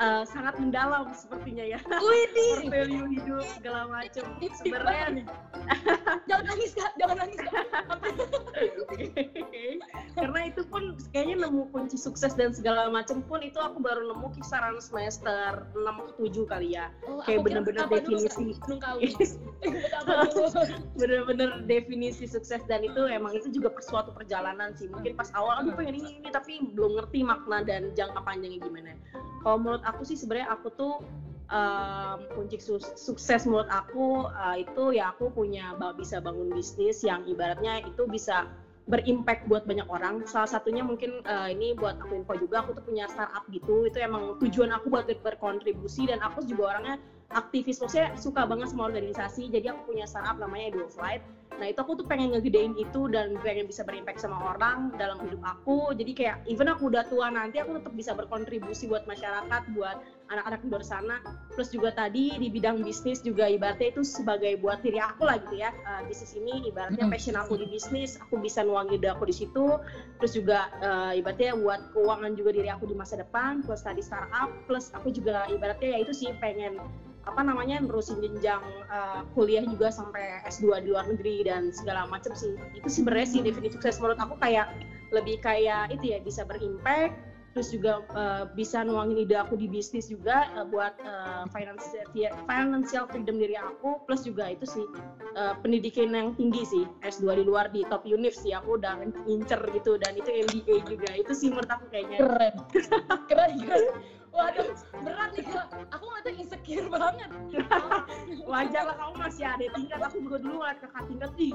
eh, 0.00 0.24
sangat 0.24 0.56
mendalam 0.56 1.12
sepertinya 1.12 1.76
ya. 1.76 1.78
Wih, 2.00 2.64
Value 2.72 3.12
hidup 3.12 3.44
segala 3.60 3.92
macam. 3.92 4.24
Sebenarnya 4.40 5.28
jangan 6.28 6.44
nangis 6.48 6.72
Kak, 6.72 6.92
jangan 6.96 7.16
nangis 7.20 7.40
Kak. 7.44 7.60
karena 10.20 10.40
itu 10.48 10.62
pun 10.66 10.96
kayaknya 11.14 11.46
nemu 11.46 11.70
kunci 11.70 11.96
sukses 11.96 12.34
dan 12.34 12.52
segala 12.52 12.90
macam 12.90 13.22
pun 13.24 13.40
itu 13.44 13.56
aku 13.60 13.80
baru 13.80 14.12
nemu 14.12 14.32
kisaran 14.36 14.76
semester 14.80 15.64
6 15.76 16.18
ke 16.18 16.28
7 16.32 16.50
kali 16.50 16.68
ya. 16.76 16.90
Oh, 17.06 17.22
Kayak 17.24 17.40
aku 17.40 17.46
bener-bener 17.46 17.84
definisi. 17.88 18.56
Bener-bener 21.00 21.50
definisi 21.68 22.24
sukses 22.24 22.64
dan 22.66 22.84
itu 22.84 23.06
emang 23.08 23.36
itu 23.36 23.48
juga 23.52 23.72
suatu 23.84 24.12
perjalanan 24.12 24.74
sih. 24.76 24.88
Mungkin 24.88 25.16
pas 25.16 25.30
awal 25.36 25.64
aduh 25.64 25.76
pengen 25.76 26.00
ini, 26.00 26.24
ini 26.24 26.28
tapi 26.32 26.60
belum 26.72 27.00
ngerti 27.00 27.24
makna 27.24 27.64
dan 27.64 27.92
jangka 27.94 28.20
panjangnya 28.24 28.60
gimana. 28.64 28.92
Kalau 29.40 29.56
menurut 29.56 29.80
aku 29.92 30.02
sih 30.06 30.16
sebenarnya 30.16 30.48
aku 30.54 30.68
tuh 30.74 30.94
um, 31.50 32.18
kunci 32.34 32.56
sus- 32.62 32.94
sukses 32.96 33.44
menurut 33.44 33.68
aku 33.68 34.30
uh, 34.30 34.56
itu 34.56 34.96
ya 34.96 35.12
aku 35.12 35.28
punya 35.34 35.74
bisa 35.98 36.22
bangun 36.22 36.48
bisnis 36.54 37.02
yang 37.02 37.26
ibaratnya 37.26 37.82
itu 37.84 38.06
bisa 38.06 38.48
berimpact 38.90 39.46
buat 39.46 39.62
banyak 39.68 39.86
orang. 39.86 40.26
Salah 40.26 40.50
satunya 40.50 40.82
mungkin 40.82 41.22
uh, 41.22 41.46
ini 41.46 41.78
buat 41.78 41.94
aku 42.02 42.18
info 42.18 42.34
juga 42.42 42.66
aku 42.66 42.74
tuh 42.74 42.84
punya 42.86 43.06
startup 43.06 43.46
gitu. 43.52 43.86
Itu 43.86 44.02
emang 44.02 44.40
tujuan 44.42 44.74
aku 44.74 44.90
buat 44.90 45.06
berkontribusi 45.06 46.10
dan 46.10 46.18
aku 46.24 46.42
juga 46.42 46.74
orangnya 46.74 46.96
aktivis 47.30 47.78
maksudnya 47.78 48.18
suka 48.18 48.42
banget 48.48 48.74
sama 48.74 48.90
organisasi. 48.90 49.46
Jadi 49.52 49.70
aku 49.70 49.94
punya 49.94 50.10
startup 50.10 50.42
namanya 50.42 50.74
Dual 50.74 50.90
Flight 50.90 51.22
Nah 51.58 51.66
itu 51.68 51.80
aku 51.82 51.98
tuh 51.98 52.06
pengen 52.06 52.30
ngegedein 52.32 52.72
itu 52.78 53.10
dan 53.10 53.34
pengen 53.42 53.66
bisa 53.66 53.82
berimpact 53.82 54.22
sama 54.22 54.54
orang 54.54 54.94
dalam 54.96 55.18
hidup 55.24 55.42
aku. 55.42 55.92
Jadi 55.96 56.12
kayak 56.14 56.36
even 56.46 56.70
aku 56.70 56.92
udah 56.92 57.04
tua 57.10 57.32
nanti 57.32 57.58
aku 57.58 57.80
tetap 57.80 57.92
bisa 57.96 58.12
berkontribusi 58.14 58.86
buat 58.86 59.04
masyarakat, 59.04 59.62
buat 59.74 59.98
anak-anak 60.30 60.60
di 60.62 60.68
luar 60.70 60.84
sana. 60.86 61.16
Plus 61.52 61.68
juga 61.74 61.90
tadi 61.90 62.38
di 62.38 62.48
bidang 62.48 62.86
bisnis 62.86 63.18
juga 63.20 63.50
ibaratnya 63.50 63.90
itu 63.90 64.06
sebagai 64.06 64.54
buat 64.62 64.78
diri 64.80 65.02
aku 65.02 65.26
lah 65.26 65.42
gitu 65.42 65.58
ya. 65.58 65.74
Uh, 65.82 66.06
bisnis 66.06 66.32
ini 66.38 66.70
ibaratnya 66.70 67.04
Mm. 67.08 67.12
passion 67.12 67.34
aku 67.34 67.58
di 67.58 67.66
bisnis, 67.66 68.14
aku 68.16 68.38
bisa 68.38 68.62
nuangin 68.62 69.02
ide 69.02 69.10
aku 69.10 69.26
di 69.26 69.34
situ. 69.34 69.76
Terus 70.22 70.32
juga 70.32 70.70
uh, 70.80 71.12
ibaratnya 71.12 71.58
buat 71.58 71.80
keuangan 71.92 72.38
juga 72.38 72.50
diri 72.54 72.70
aku 72.70 72.86
di 72.86 72.94
masa 72.94 73.18
depan. 73.18 73.66
Plus 73.66 73.82
tadi 73.82 74.00
startup, 74.00 74.48
plus 74.70 74.94
aku 74.94 75.10
juga 75.10 75.50
ibaratnya 75.50 75.98
ya 75.98 75.98
itu 76.06 76.12
sih 76.14 76.30
pengen 76.38 76.78
apa 77.20 77.44
namanya 77.44 77.84
nerusin 77.84 78.16
jenjang 78.24 78.64
uh, 78.88 79.20
kuliah 79.36 79.60
juga 79.68 79.92
sampai 79.92 80.40
S2 80.48 80.80
di 80.80 80.88
luar 80.88 81.04
negeri 81.04 81.39
dan 81.44 81.74
segala 81.74 82.06
macam 82.06 82.32
sih. 82.36 82.56
Itu 82.76 82.88
sebenarnya 82.88 83.28
sih 83.28 83.40
definisi 83.44 83.76
sukses 83.78 83.98
menurut 84.02 84.18
aku 84.20 84.34
kayak 84.40 84.70
lebih 85.10 85.42
kayak 85.42 85.90
itu 85.90 86.14
ya 86.14 86.18
bisa 86.22 86.46
berimpact 86.46 87.30
terus 87.50 87.74
juga 87.74 88.06
uh, 88.14 88.46
bisa 88.54 88.86
nuangin 88.86 89.26
ide 89.26 89.34
aku 89.34 89.58
di 89.58 89.66
bisnis 89.66 90.06
juga 90.06 90.46
uh, 90.54 90.62
buat 90.70 90.94
uh, 91.02 91.50
financial 91.50 92.06
financial 92.46 93.04
freedom 93.10 93.42
diri 93.42 93.58
aku 93.58 93.98
plus 94.06 94.22
juga 94.22 94.54
itu 94.54 94.62
sih 94.62 94.86
uh, 95.34 95.58
pendidikan 95.58 96.14
yang 96.14 96.30
tinggi 96.38 96.62
sih 96.62 96.84
S2 97.02 97.42
di 97.42 97.44
luar 97.44 97.74
di 97.74 97.82
top 97.90 98.06
univ 98.06 98.30
sih 98.38 98.54
aku 98.54 98.78
udah 98.78 99.02
ngincer 99.26 99.58
gitu 99.74 99.98
dan 99.98 100.14
itu 100.14 100.30
MBA 100.30 100.76
juga 100.86 101.10
itu 101.18 101.32
sih 101.34 101.50
menurut 101.50 101.70
aku 101.70 101.90
kayaknya 101.90 102.22
Keren. 102.22 102.54
Keren, 103.30 103.52
keren. 103.66 103.86
Waduh, 104.30 104.70
berat 105.02 105.30
nih 105.34 105.44
kak. 105.46 105.66
Aku 105.90 106.04
ngeliatnya 106.06 106.32
insecure 106.38 106.86
banget. 106.86 107.30
wajar 108.50 108.82
lah 108.86 108.96
kamu 108.96 109.14
masih 109.18 109.44
ada 109.46 109.66
tingkat. 109.74 110.00
Aku 110.06 110.16
juga 110.22 110.36
dulu 110.38 110.54
ngeliat 110.62 110.78
kakak 110.78 111.04
tingkat. 111.10 111.30
Ih 111.38 111.54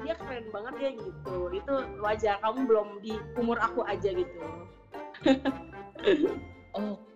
dia 0.00 0.14
keren 0.16 0.46
banget 0.52 0.74
ya 0.80 0.90
gitu. 0.96 1.36
Itu 1.52 1.74
wajar 2.00 2.34
kamu 2.40 2.58
belum 2.66 2.88
di 3.04 3.12
umur 3.36 3.58
aku 3.60 3.84
aja 3.84 4.10
gitu. 4.12 4.40
Oke, 6.70 7.09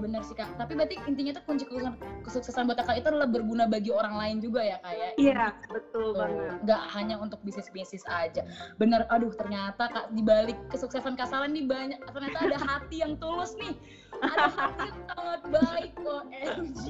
bener 0.00 0.20
sih 0.26 0.34
kak. 0.34 0.50
Tapi 0.58 0.72
berarti 0.74 0.96
intinya 1.06 1.32
tuh 1.36 1.44
kunci 1.46 1.64
kesuksesan, 1.68 1.94
kesuksesan 2.24 2.62
buat 2.66 2.78
kakak 2.80 3.04
itu 3.04 3.08
adalah 3.10 3.28
berguna 3.28 3.64
bagi 3.68 3.90
orang 3.94 4.14
lain 4.16 4.36
juga 4.42 4.60
ya 4.64 4.76
kak 4.82 4.94
ya? 4.94 5.08
iya 5.18 5.46
betul 5.70 6.16
banget 6.16 6.58
Nggak 6.64 6.82
hanya 6.96 7.16
untuk 7.20 7.38
bisnis-bisnis 7.44 8.04
aja. 8.08 8.42
bener 8.80 9.06
aduh 9.08 9.30
ternyata 9.34 9.86
kak 9.88 10.06
di 10.12 10.22
balik 10.24 10.56
kesuksesan 10.72 11.14
Kak 11.14 11.30
nih 11.50 11.64
banyak 11.66 11.98
ternyata 12.02 12.38
ada 12.42 12.58
hati 12.58 13.04
yang 13.04 13.14
tulus 13.20 13.54
nih 13.60 13.74
ada 14.22 14.48
hati 14.50 14.90
yang 14.90 15.00
sangat 15.10 15.40
baik 15.50 15.92
OMG 16.00 16.84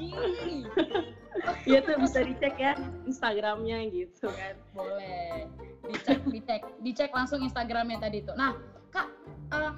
Iya 1.68 1.78
tuh 1.84 1.98
bisa 2.00 2.18
dicek 2.24 2.54
ya 2.56 2.72
Instagramnya 3.04 3.78
gitu 3.90 4.30
kan 4.32 4.54
boleh 4.72 5.50
dicek 5.90 6.20
dicek 6.30 6.62
dicek 6.80 7.10
langsung 7.12 7.42
Instagramnya 7.44 8.00
tadi 8.00 8.24
tuh 8.24 8.32
nah 8.38 8.56
kak 8.94 9.10
em, 9.54 9.74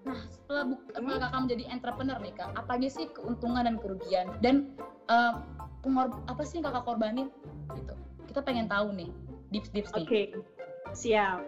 nah 0.00 0.20
setelah, 0.32 0.62
buk, 0.66 0.80
setelah 0.90 1.18
kakak 1.22 1.40
menjadi 1.46 1.64
entrepreneur 1.70 2.18
nih 2.18 2.34
kak 2.34 2.50
apa 2.56 2.70
aja 2.74 2.88
sih 2.90 3.06
keuntungan 3.14 3.62
dan 3.64 3.76
kerugian 3.78 4.26
dan 4.42 4.54
em, 5.06 5.34
pengor 5.80 6.10
apa 6.26 6.42
sih 6.42 6.58
yang 6.58 6.66
kakak 6.68 6.84
korbanin 6.84 7.28
gitu 7.78 7.94
kita 8.26 8.40
pengen 8.42 8.66
tahu 8.66 8.90
nih 8.94 9.10
dips 9.50 9.70
dips 9.74 9.90
nih 9.94 10.06
Oke, 10.06 10.22
siap. 10.94 11.42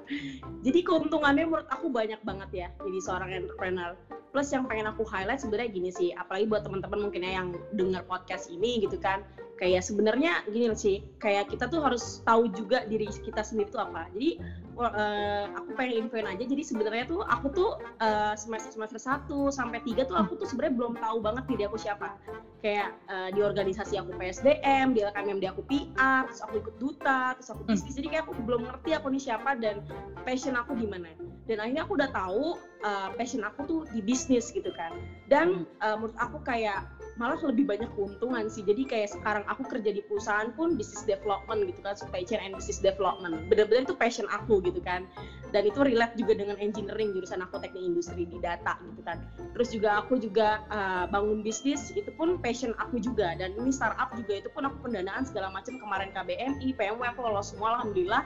Jadi 0.63 0.83
keuntungannya 0.87 1.47
menurut 1.47 1.69
aku 1.71 1.91
banyak 1.91 2.19
banget 2.23 2.51
ya 2.51 2.69
jadi 2.83 2.99
seorang 3.03 3.31
entrepreneur. 3.35 3.95
Plus 4.33 4.49
yang 4.49 4.65
pengen 4.65 4.89
aku 4.89 5.05
highlight 5.05 5.45
sebenarnya 5.45 5.71
gini 5.71 5.91
sih, 5.93 6.09
apalagi 6.17 6.49
buat 6.49 6.65
teman-teman 6.65 7.05
mungkin 7.05 7.21
ya 7.21 7.43
yang 7.43 7.49
dengar 7.77 8.03
podcast 8.09 8.49
ini 8.49 8.81
gitu 8.81 8.97
kan. 8.97 9.21
Kayak 9.63 9.87
sebenarnya 9.87 10.43
gini 10.51 10.75
sih, 10.75 11.07
kayak 11.23 11.55
kita 11.55 11.71
tuh 11.71 11.87
harus 11.87 12.19
tahu 12.27 12.51
juga 12.51 12.83
diri 12.83 13.07
kita 13.07 13.47
sendiri 13.47 13.71
tuh 13.71 13.87
apa. 13.87 14.11
Jadi 14.11 14.43
eh, 14.75 15.45
aku 15.55 15.79
pengen 15.79 16.11
infoin 16.11 16.27
aja. 16.27 16.43
Jadi 16.43 16.67
sebenarnya 16.67 17.07
tuh 17.07 17.23
aku 17.23 17.47
tuh 17.55 17.71
eh, 18.03 18.35
semester 18.35 18.75
semester 18.75 18.99
1 18.99 19.31
sampai 19.55 19.79
3 19.87 20.11
tuh 20.11 20.19
aku 20.19 20.35
tuh 20.35 20.51
sebenarnya 20.51 20.75
belum 20.75 20.95
tahu 20.99 21.23
banget 21.23 21.47
diri 21.47 21.63
aku 21.71 21.79
siapa. 21.79 22.19
Kayak 22.59 22.91
eh, 23.07 23.31
di 23.39 23.41
organisasi 23.47 24.03
aku 24.03 24.11
PSDM, 24.19 24.99
di 24.99 25.07
LKMM 25.07 25.39
di 25.39 25.47
aku 25.47 25.63
PR, 25.71 26.27
terus 26.27 26.43
aku 26.43 26.59
ikut 26.59 26.75
duta, 26.83 27.39
terus 27.39 27.55
aku 27.55 27.63
bisnis. 27.63 27.95
Jadi 27.95 28.19
kayak 28.19 28.27
aku 28.27 28.43
belum 28.43 28.67
ngerti 28.67 28.99
aku 28.99 29.15
nih 29.15 29.23
siapa 29.23 29.55
dan 29.63 29.79
passion 30.27 30.59
aku 30.59 30.75
di 30.75 30.91
mana. 30.91 31.15
Dan 31.47 31.63
akhirnya 31.63 31.87
aku 31.87 32.03
udah 32.03 32.11
tahu 32.11 32.59
uh, 32.83 33.15
passion 33.15 33.47
aku 33.47 33.61
tuh 33.67 33.81
di 33.95 34.03
bisnis 34.03 34.51
gitu 34.51 34.75
kan. 34.75 34.91
Dan 35.31 35.71
uh, 35.83 35.95
menurut 35.95 36.19
aku 36.19 36.43
kayak 36.43 36.87
malah 37.21 37.37
lebih 37.45 37.69
banyak 37.69 37.91
keuntungan 37.93 38.49
sih. 38.49 38.65
Jadi 38.65 38.89
kayak 38.89 39.13
sekarang 39.13 39.45
aku 39.45 39.69
kerja 39.69 39.93
di 39.93 40.01
perusahaan 40.05 40.49
pun 40.57 40.81
business 40.81 41.05
development 41.05 41.69
gitu 41.69 41.81
kan, 41.85 41.95
supply 41.97 42.25
chain 42.25 42.41
and 42.41 42.57
business 42.57 42.81
development. 42.81 43.49
Bener-bener 43.53 43.85
itu 43.85 43.97
passion 43.97 44.25
aku 44.33 44.65
gitu 44.65 44.81
kan. 44.81 45.05
Dan 45.53 45.69
itu 45.69 45.85
relate 45.85 46.17
juga 46.17 46.33
dengan 46.33 46.57
engineering 46.57 47.13
jurusan 47.13 47.45
aku 47.45 47.61
teknik 47.61 47.85
industri 47.85 48.25
di 48.25 48.41
data 48.41 48.81
gitu 48.89 49.03
kan. 49.05 49.21
Terus 49.53 49.69
juga 49.69 50.01
aku 50.01 50.17
juga 50.17 50.65
uh, 50.73 51.05
bangun 51.13 51.45
bisnis 51.45 51.93
itu 51.93 52.09
pun 52.17 52.41
passion 52.41 52.73
aku 52.81 52.97
juga. 52.97 53.37
Dan 53.37 53.53
ini 53.61 53.69
startup 53.69 54.09
juga 54.17 54.41
itu 54.41 54.49
pun 54.53 54.65
aku 54.65 54.89
pendanaan 54.89 55.29
segala 55.29 55.53
macam 55.53 55.77
kemarin 55.77 56.09
KBMI, 56.17 56.73
PMW 56.77 57.03
aku 57.05 57.21
lolos 57.21 57.53
semua 57.53 57.77
alhamdulillah. 57.77 58.25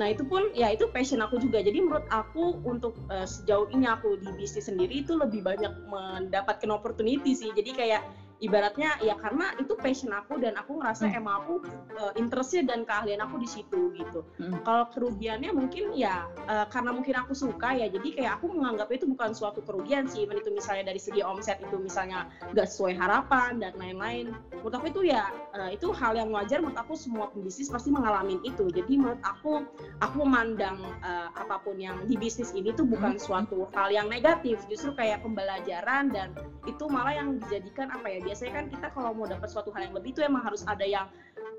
Nah 0.00 0.08
itu 0.08 0.24
pun 0.24 0.48
ya 0.56 0.72
itu 0.72 0.88
passion 0.88 1.20
aku 1.20 1.36
juga. 1.36 1.60
Jadi 1.60 1.84
menurut 1.84 2.08
aku 2.08 2.56
untuk 2.64 2.96
uh, 3.12 3.28
sejauh 3.28 3.68
ini 3.76 3.84
aku 3.84 4.16
di 4.16 4.28
bisnis 4.40 4.68
sendiri 4.68 5.04
itu 5.04 5.12
lebih 5.12 5.44
banyak 5.44 5.72
mendapatkan 5.88 6.70
opportunity 6.72 7.36
sih. 7.36 7.52
Jadi 7.52 7.76
kayak 7.76 8.02
ibaratnya 8.42 8.98
ya 8.98 9.14
karena 9.14 9.54
itu 9.62 9.78
passion 9.78 10.10
aku 10.10 10.42
dan 10.42 10.58
aku 10.58 10.82
ngerasa 10.82 11.06
Hmm. 11.06 11.18
emang 11.22 11.34
aku 11.46 11.54
uh, 11.94 12.12
interestnya 12.18 12.74
dan 12.74 12.82
keahlian 12.82 13.22
aku 13.22 13.38
di 13.38 13.48
situ 13.48 13.94
gitu. 13.94 14.26
Hmm. 14.42 14.58
Kalau 14.66 14.90
kerugiannya 14.90 15.54
mungkin 15.54 15.94
ya 15.94 16.26
uh, 16.50 16.66
karena 16.66 16.90
mungkin 16.90 17.14
aku 17.22 17.32
suka 17.38 17.78
ya 17.78 17.86
jadi 17.86 18.08
kayak 18.18 18.32
aku 18.42 18.50
menganggap 18.50 18.90
itu 18.90 19.06
bukan 19.06 19.30
suatu 19.30 19.62
kerugian 19.62 20.10
sih. 20.10 20.26
Itu 20.26 20.50
misalnya 20.50 20.90
dari 20.90 20.98
segi 20.98 21.22
omset 21.22 21.62
itu 21.62 21.78
misalnya 21.78 22.26
nggak 22.50 22.66
sesuai 22.66 22.98
harapan 22.98 23.62
dan 23.62 23.78
lain-lain. 23.78 24.34
Menurut 24.58 24.74
aku 24.74 24.86
itu 24.90 25.00
ya 25.14 25.30
uh, 25.54 25.70
itu 25.70 25.94
hal 25.94 26.18
yang 26.18 26.34
wajar. 26.34 26.58
Menurut 26.58 26.78
aku 26.80 26.98
semua 26.98 27.30
pembisnis 27.30 27.70
pasti 27.70 27.94
mengalami 27.94 28.42
itu. 28.42 28.66
Jadi 28.72 28.98
menurut 28.98 29.22
aku 29.22 29.62
aku 30.02 30.16
memandang 30.26 30.82
uh, 31.06 31.30
apa 31.38 31.62
pun 31.62 31.78
yang 31.78 32.02
di 32.10 32.18
bisnis 32.18 32.50
ini 32.50 32.74
tuh 32.74 32.88
bukan 32.88 33.20
suatu 33.20 33.70
hal 33.76 33.94
yang 33.94 34.10
negatif. 34.10 34.58
Justru 34.66 34.96
kayak 34.98 35.22
pembelajaran 35.22 36.10
dan 36.10 36.34
itu 36.66 36.84
malah 36.90 37.14
yang 37.14 37.38
dijadikan 37.38 37.92
apa 37.92 38.08
ya 38.08 38.20
biasanya 38.32 38.64
kan 38.64 38.66
kita 38.72 38.88
kalau 38.96 39.12
mau 39.12 39.28
dapat 39.28 39.44
suatu 39.52 39.68
hal 39.76 39.92
yang 39.92 39.94
lebih 40.00 40.16
itu 40.16 40.24
emang 40.24 40.40
harus 40.40 40.64
ada 40.64 40.88
yang 40.88 41.04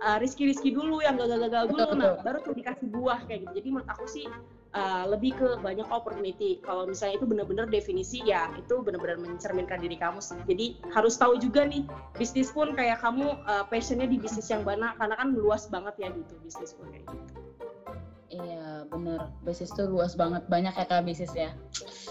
uh, 0.01 0.17
riski-riski 0.17 0.73
dulu 0.73 1.05
yang 1.05 1.21
gagal-gagal 1.21 1.69
dulu. 1.69 1.85
Betul, 1.85 2.01
nah 2.01 2.17
betul. 2.17 2.25
baru 2.25 2.37
tuh 2.41 2.53
dikasih 2.57 2.87
buah 2.89 3.19
kayak 3.29 3.39
gitu. 3.45 3.53
Jadi 3.61 3.67
menurut 3.69 3.89
aku 3.93 4.05
sih 4.09 4.25
uh, 4.73 5.05
lebih 5.05 5.37
ke 5.37 5.61
banyak 5.61 5.85
opportunity. 5.93 6.57
Kalau 6.65 6.89
misalnya 6.89 7.21
itu 7.21 7.29
benar-benar 7.29 7.69
definisi 7.69 8.25
ya 8.25 8.49
itu 8.57 8.81
benar-benar 8.81 9.21
mencerminkan 9.21 9.85
diri 9.85 10.01
kamu 10.01 10.17
sih. 10.17 10.41
Jadi 10.49 10.81
harus 10.89 11.13
tahu 11.13 11.37
juga 11.37 11.61
nih 11.61 11.85
bisnis 12.17 12.49
pun 12.49 12.73
kayak 12.73 13.05
kamu 13.05 13.37
uh, 13.45 13.69
passionnya 13.69 14.09
di 14.09 14.17
bisnis 14.17 14.49
yang 14.49 14.65
mana. 14.65 14.97
Karena 14.97 15.13
kan 15.13 15.29
luas 15.37 15.69
banget 15.69 15.93
ya 16.01 16.09
gitu 16.09 16.33
bisnis 16.41 16.73
pun 16.73 16.89
kayak 16.89 17.05
gitu 17.05 17.42
Iya 18.33 18.89
bener, 18.89 19.29
bisnis 19.45 19.69
tuh 19.69 19.85
luas 19.85 20.17
banget, 20.17 20.41
banyak 20.49 20.73
ya 20.73 20.85
kak 20.89 21.05
bisnis 21.05 21.33
ya. 21.37 21.53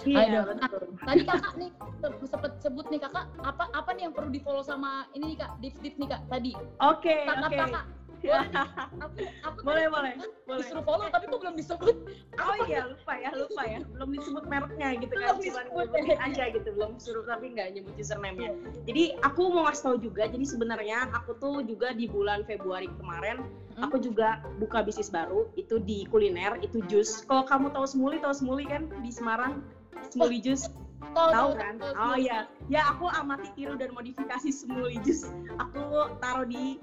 iya 0.06 0.46
Aduh. 0.46 0.54
betul 0.54 0.78
Tadi 1.02 1.22
kakak 1.26 1.52
nih 1.58 1.70
se- 1.98 2.18
sempet 2.30 2.52
sebut 2.62 2.86
nih 2.88 3.00
kakak 3.02 3.26
apa 3.42 3.64
apa 3.74 3.90
nih 3.90 4.06
yang 4.06 4.14
perlu 4.14 4.30
di 4.30 4.38
follow 4.38 4.62
sama 4.62 5.02
ini 5.12 5.34
nih 5.34 5.38
kak, 5.42 5.50
dips 5.58 5.78
dips 5.82 5.98
nih 5.98 6.08
kak 6.08 6.22
tadi. 6.30 6.52
oke 6.78 7.16
Startup 7.26 7.50
oke 7.50 7.58
kakak. 7.58 7.84
Aku 8.22 9.18
aku 9.42 9.58
boleh 9.66 9.86
tadi 9.86 9.94
boleh 9.94 10.12
boleh 10.46 10.58
disuruh 10.62 10.84
follow 10.86 11.06
tapi 11.10 11.24
kok 11.26 11.38
belum 11.42 11.54
disebut. 11.58 11.96
Oh 12.38 12.56
iya 12.70 12.80
lupa 12.86 13.12
ya 13.18 13.30
lupa 13.34 13.62
ya. 13.66 13.78
Belum 13.82 14.08
disebut 14.14 14.44
mereknya 14.46 14.88
gitu 15.02 15.14
kan 15.18 15.22
Belum 15.34 15.38
cuma 15.42 15.60
disebut. 15.66 15.86
nyebutin 15.90 16.18
aja 16.22 16.44
gitu 16.54 16.68
belum 16.74 16.92
suruh 17.02 17.24
tapi 17.26 17.46
nggak 17.52 17.68
nyebut 17.74 17.94
username-nya. 17.98 18.50
Jadi 18.86 19.02
aku 19.20 19.42
mau 19.50 19.66
ngasih 19.66 19.82
tahu 19.82 19.96
juga 19.98 20.22
jadi 20.30 20.44
sebenarnya 20.46 20.98
aku 21.10 21.34
tuh 21.42 21.66
juga 21.66 21.90
di 21.90 22.06
bulan 22.06 22.46
Februari 22.46 22.86
kemarin 23.00 23.42
Hmm. 23.72 23.88
aku 23.88 24.04
juga 24.04 24.44
buka 24.60 24.84
bisnis 24.84 25.08
baru 25.08 25.48
itu 25.56 25.80
di 25.80 26.04
kuliner 26.12 26.60
itu 26.60 26.84
jus. 26.92 27.24
Kalau 27.24 27.48
kamu 27.48 27.72
tahu 27.72 27.88
Semuli 27.88 28.20
tahu 28.20 28.36
Semuli 28.36 28.68
kan 28.68 28.84
di 29.00 29.08
Semarang? 29.08 29.64
Semuli 30.12 30.44
jus. 30.44 30.68
tahu 31.16 31.56
kan? 31.56 31.80
Oh 31.96 32.12
iya. 32.12 32.44
Ya 32.68 32.84
aku 32.92 33.08
amati 33.08 33.48
tiru 33.56 33.80
dan 33.80 33.96
modifikasi 33.96 34.52
Semuli 34.52 35.00
jus. 35.00 35.24
Aku 35.56 35.80
taruh 36.20 36.44
di 36.44 36.76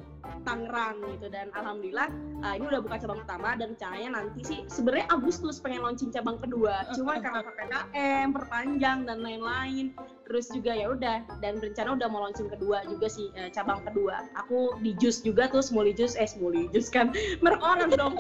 Tangerang 0.43 1.01
gitu. 1.15 1.27
Dan 1.31 1.51
alhamdulillah 1.55 2.07
uh, 2.43 2.53
ini 2.57 2.65
udah 2.69 2.81
buka 2.83 2.95
cabang 3.01 3.19
pertama 3.23 3.49
dan 3.55 3.67
rencananya 3.75 4.09
nanti 4.21 4.39
sih 4.43 4.59
sebenarnya 4.67 5.07
Agustus 5.11 5.59
pengen 5.59 5.85
launching 5.85 6.11
cabang 6.11 6.37
kedua. 6.39 6.87
Cuma 6.95 7.19
karena 7.19 7.41
PPKM 7.47 8.27
perpanjang 8.35 8.99
dan 9.07 9.17
lain-lain 9.23 9.95
terus 10.29 10.45
juga 10.53 10.77
ya 10.77 10.93
udah 10.93 11.25
dan 11.41 11.57
berencana 11.57 11.97
udah 11.97 12.05
mau 12.05 12.21
launching 12.21 12.45
kedua 12.53 12.85
juga 12.85 13.09
sih 13.09 13.33
eh, 13.33 13.49
cabang 13.49 13.81
kedua. 13.81 14.29
Aku 14.45 14.77
di 14.77 14.93
jus 15.01 15.25
juga 15.25 15.49
tuh 15.49 15.65
smoothie 15.65 15.97
jus 15.97 16.13
eh 16.21 16.29
smoothie 16.29 16.69
jus 16.69 16.85
kan 16.93 17.09
merek 17.43 17.57
orang 17.65 17.89
dong 17.97 18.13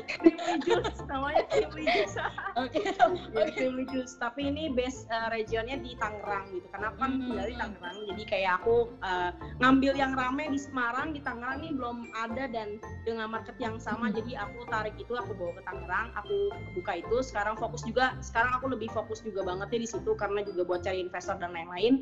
jus 0.65 0.89
namanya 1.05 1.45
smoothie 1.53 1.85
jus. 1.93 2.13
Oke. 2.57 2.81
smoothie 3.61 3.85
jus 3.93 4.17
tapi 4.17 4.49
ini 4.49 4.73
base 4.73 5.05
eh, 5.13 5.29
regionnya 5.29 5.77
di 5.77 5.93
Tangerang 6.01 6.49
gitu 6.49 6.65
karena 6.73 6.89
aku 6.89 6.97
kan 6.97 7.11
Hmm. 7.19 7.35
di 7.45 7.53
Tangerang. 7.53 7.97
Jadi 8.09 8.23
kayak 8.25 8.51
aku 8.65 8.89
eh, 9.05 9.29
ngambil 9.61 9.93
yang 9.93 10.17
rame 10.17 10.49
di 10.49 10.57
Semarang 10.57 11.13
di 11.13 11.21
Tangerang 11.21 11.61
nih 11.61 11.77
belum 11.77 12.09
ada 12.17 12.49
dan 12.49 12.81
dengan 13.05 13.29
market 13.29 13.53
yang 13.61 13.77
sama 13.77 14.09
Hmm. 14.09 14.17
jadi 14.17 14.49
aku 14.49 14.65
tarik 14.73 14.97
itu 14.97 15.13
aku 15.13 15.37
bawa 15.37 15.53
ke 15.53 15.61
Tangerang 15.61 16.09
aku 16.17 16.49
buka 16.73 17.05
itu. 17.05 17.21
Sekarang 17.21 17.53
fokus 17.53 17.85
juga 17.85 18.17
sekarang 18.25 18.57
aku 18.57 18.65
lebih 18.73 18.89
fokus 18.89 19.21
juga 19.21 19.45
banget 19.45 19.77
ya 19.77 19.79
di 19.85 19.89
situ 19.93 20.11
karena 20.17 20.41
juga 20.41 20.65
buat 20.65 20.81
cari 20.81 21.05
investor 21.05 21.37
dan 21.37 21.53
lain-lain 21.53 21.98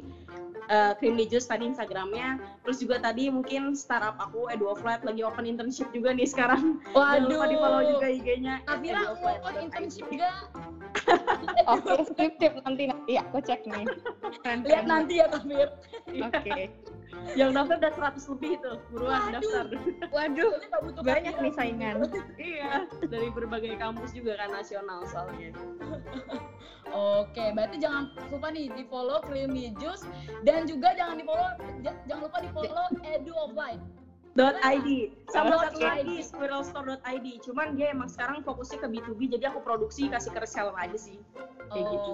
uh, 0.70 0.92
Creamly 1.00 1.26
Juice 1.28 1.48
tadi 1.48 1.68
Instagramnya 1.68 2.40
terus 2.64 2.78
juga 2.84 3.00
tadi 3.00 3.32
mungkin 3.32 3.74
startup 3.74 4.16
aku 4.20 4.52
Edu 4.52 4.72
Flat 4.80 5.02
lagi 5.04 5.24
open 5.24 5.48
internship 5.48 5.90
juga 5.96 6.14
nih 6.14 6.28
sekarang 6.28 6.80
jangan 6.92 7.28
lupa 7.28 7.46
di 7.48 7.58
follow 7.58 7.82
juga 7.84 8.08
Waduh. 8.08 8.18
IG-nya 8.20 8.54
Kavira 8.68 9.00
mau 9.00 9.04
eduflat.id. 9.12 9.40
open 9.42 9.56
internship 9.64 10.06
juga. 10.12 10.30
Oke, 11.74 11.94
skip 12.10 12.32
skip 12.40 12.54
nanti 12.66 12.84
nanti 12.90 13.14
aku 13.20 13.38
cek 13.44 13.62
nih. 13.70 13.86
Lihat 14.66 14.86
nanti 14.90 15.14
ya 15.22 15.26
Kavir. 15.30 15.70
Oke. 16.26 16.72
Yang 17.36 17.52
daftar 17.54 17.78
udah 17.78 17.94
100 18.18 18.32
lebih 18.34 18.52
itu 18.58 18.72
buruan 18.90 19.20
Waduh. 19.20 19.34
daftar 19.38 19.66
Waduh, 20.10 20.52
butuh 20.84 21.04
banyak 21.04 21.36
nih 21.38 21.54
saingan. 21.54 21.96
iya 22.40 22.88
dari 23.06 23.30
berbagai 23.30 23.78
kampus 23.78 24.14
juga 24.16 24.38
kan 24.40 24.50
nasional 24.54 25.06
soalnya 25.10 25.54
Oke, 26.96 27.52
berarti 27.52 27.84
jangan 27.84 28.16
lupa 28.32 28.48
nih 28.48 28.72
di 28.72 28.88
follow 28.88 29.20
Creamy 29.28 29.76
Juice 29.76 30.08
dan 30.48 30.64
juga 30.64 30.96
jangan 30.96 31.20
di 31.20 31.26
follow 31.28 31.52
jangan 31.84 32.22
lupa 32.24 32.38
di 32.40 32.50
follow 32.56 32.88
Edu 33.04 33.36
Offline. 33.36 33.84
.id 34.38 34.88
sama 35.28 35.58
satu 35.66 35.82
Oke. 35.82 35.90
lagi 35.90 36.16
spiralstore.id 36.22 37.28
cuman 37.42 37.74
dia 37.74 37.90
emang 37.92 38.06
sekarang 38.08 38.46
fokusnya 38.46 38.78
ke 38.80 38.88
B2B 38.88 39.20
jadi 39.34 39.50
aku 39.50 39.66
produksi 39.66 40.06
kasih 40.08 40.30
ke 40.30 40.40
reseller 40.46 40.78
aja 40.78 40.98
sih 40.98 41.18
kayak 41.74 41.86
gitu 41.90 42.12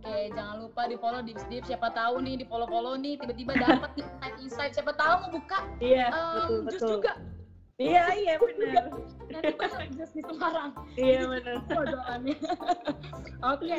Oke, 0.00 0.32
jangan 0.32 0.64
lupa 0.64 0.88
di 0.88 0.96
follow 0.96 1.20
Dips 1.20 1.44
Dips. 1.52 1.68
Siapa 1.68 1.92
tahu 1.92 2.24
nih 2.24 2.40
di 2.40 2.44
follow 2.48 2.64
follow 2.64 2.96
nih 2.96 3.20
tiba-tiba 3.20 3.52
dapat 3.52 3.92
nih 4.00 4.04
insight 4.08 4.36
insight. 4.48 4.72
Siapa 4.72 4.96
tahu 4.96 5.14
mau 5.28 5.30
buka 5.36 5.58
iya 5.76 6.08
em, 6.08 6.16
betul 6.40 6.56
jus 6.64 6.64
betul 6.72 6.90
juga. 6.96 7.12
iya 7.76 8.04
iya 8.16 8.34
benar 8.40 8.84
Nanti 9.32 9.52
jus 9.92 10.10
di 10.16 10.22
Semarang. 10.24 10.70
iya 10.96 11.20
benar. 11.28 11.56
Oke, 13.52 13.78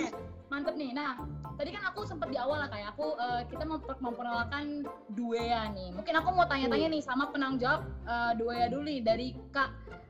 mantep 0.49 0.75
nih. 0.77 0.91
Nah, 0.93 1.17
tadi 1.57 1.69
kan 1.75 1.83
aku 1.89 2.07
sempat 2.07 2.29
di 2.29 2.37
awal 2.37 2.61
lah 2.63 2.69
kayak 2.69 2.93
aku 2.95 3.15
eh, 3.19 3.41
kita 3.49 3.63
memper- 3.67 3.99
memperkenalkan 3.99 4.85
Duea 5.11 5.71
nih. 5.71 5.91
Mungkin 5.95 6.13
aku 6.17 6.29
mau 6.35 6.45
tanya-tanya 6.47 6.87
nih 6.91 7.01
sama 7.03 7.31
penanggung 7.31 7.61
jawab 7.61 7.81
eh, 8.07 8.31
Duea 8.37 8.65
dulu 8.71 8.83
nih 8.87 8.99
dari 9.03 9.27
Kak 9.51 9.69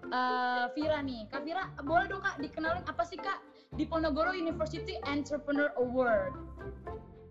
eh, 0.09 0.65
Vira 0.73 0.99
nih. 1.01 1.27
Kak 1.31 1.41
Vira, 1.45 1.69
boleh 1.81 2.05
dong 2.09 2.21
Kak 2.21 2.37
dikenalin 2.41 2.85
apa 2.85 3.03
sih 3.05 3.17
Kak 3.17 3.39
di 3.71 3.87
Ponorogo 3.87 4.35
University 4.35 4.99
Entrepreneur 5.07 5.71
Award? 5.79 6.35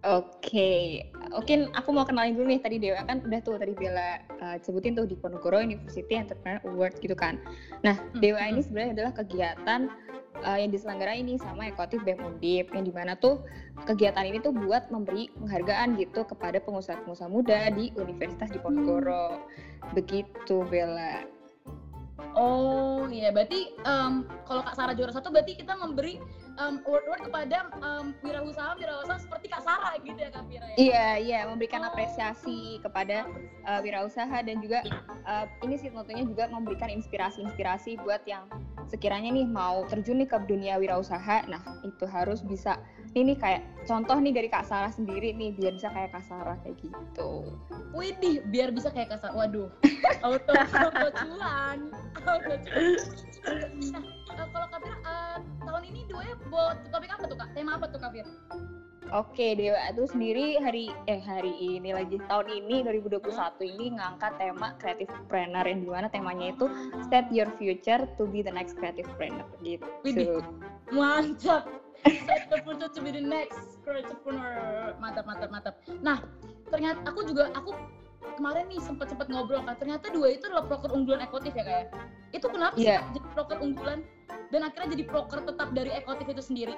Oke, 0.00 1.04
mungkin 1.28 1.68
aku 1.76 1.92
mau 1.92 2.08
kenalin 2.08 2.32
dulu 2.32 2.48
nih 2.48 2.64
tadi 2.64 2.80
Dewa 2.80 3.04
kan 3.04 3.20
udah 3.20 3.40
tuh 3.44 3.60
tadi 3.60 3.76
Bella 3.76 4.16
uh, 4.40 4.56
sebutin 4.56 4.96
tuh 4.96 5.04
di 5.04 5.12
Ponorogo 5.12 5.60
University 5.60 6.16
Entrepreneur 6.16 6.56
Award 6.64 7.04
gitu 7.04 7.12
kan. 7.12 7.36
Nah, 7.84 8.00
Dewa 8.16 8.40
ini 8.48 8.64
sebenarnya 8.64 8.96
adalah 8.96 9.12
kegiatan 9.12 9.92
uh, 10.42 10.58
yang 10.58 10.70
diselenggarain 10.70 11.26
ini 11.26 11.36
sama 11.40 11.68
Ekotif 11.68 12.00
BEM 12.06 12.20
Undip 12.22 12.70
yang 12.72 12.84
di 12.86 12.92
mana 12.94 13.18
tuh 13.18 13.42
kegiatan 13.84 14.24
ini 14.26 14.38
tuh 14.40 14.54
buat 14.54 14.88
memberi 14.88 15.28
penghargaan 15.36 15.98
gitu 15.98 16.24
kepada 16.24 16.62
pengusaha-pengusaha 16.62 17.30
muda 17.30 17.70
di 17.74 17.90
Universitas 17.98 18.50
di 18.50 18.58
Ponorogo. 18.62 19.42
Begitu 19.96 20.64
Bella. 20.68 21.24
Oh 22.36 23.08
iya, 23.08 23.32
berarti 23.32 23.74
em, 23.82 24.28
kalau 24.44 24.62
Kak 24.62 24.76
Sarah 24.76 24.94
juara 24.94 25.10
satu 25.10 25.32
berarti 25.32 25.56
kita 25.56 25.74
memberi 25.74 26.20
em, 26.58 26.74
award-award 26.82 27.22
kepada 27.28 27.58
em, 27.78 28.06
wirausaha 28.24 28.74
wirausaha 28.74 29.18
seperti 29.20 29.46
Kak 29.50 29.62
Sarah 29.62 29.94
gitu 30.02 30.18
ya 30.18 30.30
Kak 30.32 30.44
Vira 30.50 30.66
ya? 30.66 30.76
Iya, 30.76 31.06
iya, 31.20 31.40
memberikan 31.46 31.82
Oh. 31.84 31.88
apresiasi 31.90 32.78
kepada 32.80 33.26
uh, 33.66 33.80
wirausaha 33.80 34.42
dan 34.42 34.58
juga 34.60 34.84
uh, 35.24 35.46
ini 35.64 35.76
sih 35.76 35.88
tentunya 35.90 36.24
juga 36.24 36.48
memberikan 36.48 36.88
inspirasi-inspirasi 36.92 38.00
buat 38.02 38.22
yang 38.24 38.46
sekiranya 38.90 39.30
nih 39.30 39.46
mau 39.46 39.86
terjun 39.86 40.18
nih 40.18 40.26
ke 40.26 40.38
dunia 40.50 40.74
wirausaha. 40.76 41.46
Nah, 41.46 41.62
itu 41.86 42.04
harus 42.10 42.42
bisa 42.42 42.78
ini 43.14 43.34
nih 43.34 43.38
kayak 43.38 43.62
contoh 43.86 44.18
nih 44.18 44.30
dari 44.34 44.48
Kak 44.50 44.66
Sarah 44.66 44.90
sendiri 44.90 45.34
nih 45.34 45.54
biar 45.54 45.74
bisa 45.78 45.90
kayak 45.90 46.10
Kak 46.14 46.24
Sarah 46.26 46.56
kayak 46.62 46.78
gitu. 46.82 47.30
Widih, 47.90 48.42
biar 48.50 48.70
bisa 48.70 48.90
kayak 48.90 49.14
Kak 49.14 49.20
Sarah. 49.22 49.34
Waduh, 49.34 49.66
auto 50.26 50.52
auto 50.54 51.08
cuan. 51.22 51.78
Auto 52.22 52.54
cuan. 52.66 52.98
Nah, 53.90 54.02
eh, 54.36 54.46
kalau 54.52 54.66
Kak 54.68 54.80
Vira, 54.84 54.96
eh, 55.00 55.36
tahun 55.80 55.96
ini 55.96 56.12
dua 56.12 56.22
ya 56.28 56.36
buat 56.52 56.76
topik 56.92 57.08
apa 57.08 57.24
tuh 57.24 57.36
Kak? 57.40 57.48
Tema 57.56 57.80
apa 57.80 57.88
tuh 57.88 57.96
Kak 57.96 58.12
Vira? 58.12 58.28
Oke, 59.16 59.56
Dewa 59.56 59.80
itu 59.88 60.04
sendiri 60.12 60.60
hari 60.60 60.92
eh 61.08 61.24
hari 61.24 61.56
ini 61.56 61.96
lagi 61.96 62.20
tahun 62.28 62.52
ini 62.52 62.84
2021 62.84 63.24
ini 63.64 63.96
ngangkat 63.96 64.36
tema 64.36 64.76
creative 64.76 65.08
planner 65.32 65.64
yang 65.64 65.80
di 65.80 65.88
mana 65.88 66.12
temanya 66.12 66.52
itu 66.52 66.68
set 67.08 67.24
your 67.32 67.48
future 67.56 68.04
to 68.20 68.28
be 68.28 68.44
the 68.44 68.52
next 68.52 68.76
creative 68.76 69.08
planner 69.16 69.48
gitu. 69.64 69.88
Widih. 70.04 70.44
Mantap. 70.92 71.64
Set 72.04 72.52
the 72.52 72.60
future 72.60 72.92
to 72.92 73.00
be 73.00 73.08
the 73.08 73.24
next 73.24 73.80
entrepreneur. 73.88 74.92
Mantap, 75.00 75.24
mantap, 75.24 75.48
mantap. 75.48 75.74
Nah, 76.04 76.20
ternyata 76.68 77.00
aku 77.08 77.24
juga 77.24 77.48
aku 77.56 77.72
kemarin 78.36 78.64
nih 78.68 78.80
sempat 78.80 79.08
sempat 79.12 79.26
ngobrol 79.32 79.64
kan 79.64 79.76
ternyata 79.76 80.12
dua 80.12 80.32
itu 80.36 80.44
adalah 80.48 80.64
proker 80.68 80.90
unggulan 80.92 81.20
ekotif 81.24 81.52
ya 81.56 81.64
kayak 81.64 81.86
itu 82.30 82.46
kenapa 82.46 82.76
sih 82.76 82.86
Iya. 82.86 83.00
Jadi 83.12 83.26
proker 83.34 83.58
unggulan 83.60 84.00
dan 84.50 84.60
akhirnya 84.66 84.88
jadi 84.98 85.04
proker 85.08 85.40
tetap 85.46 85.68
dari 85.72 85.90
ekotif 85.94 86.26
itu 86.28 86.42
sendiri 86.42 86.74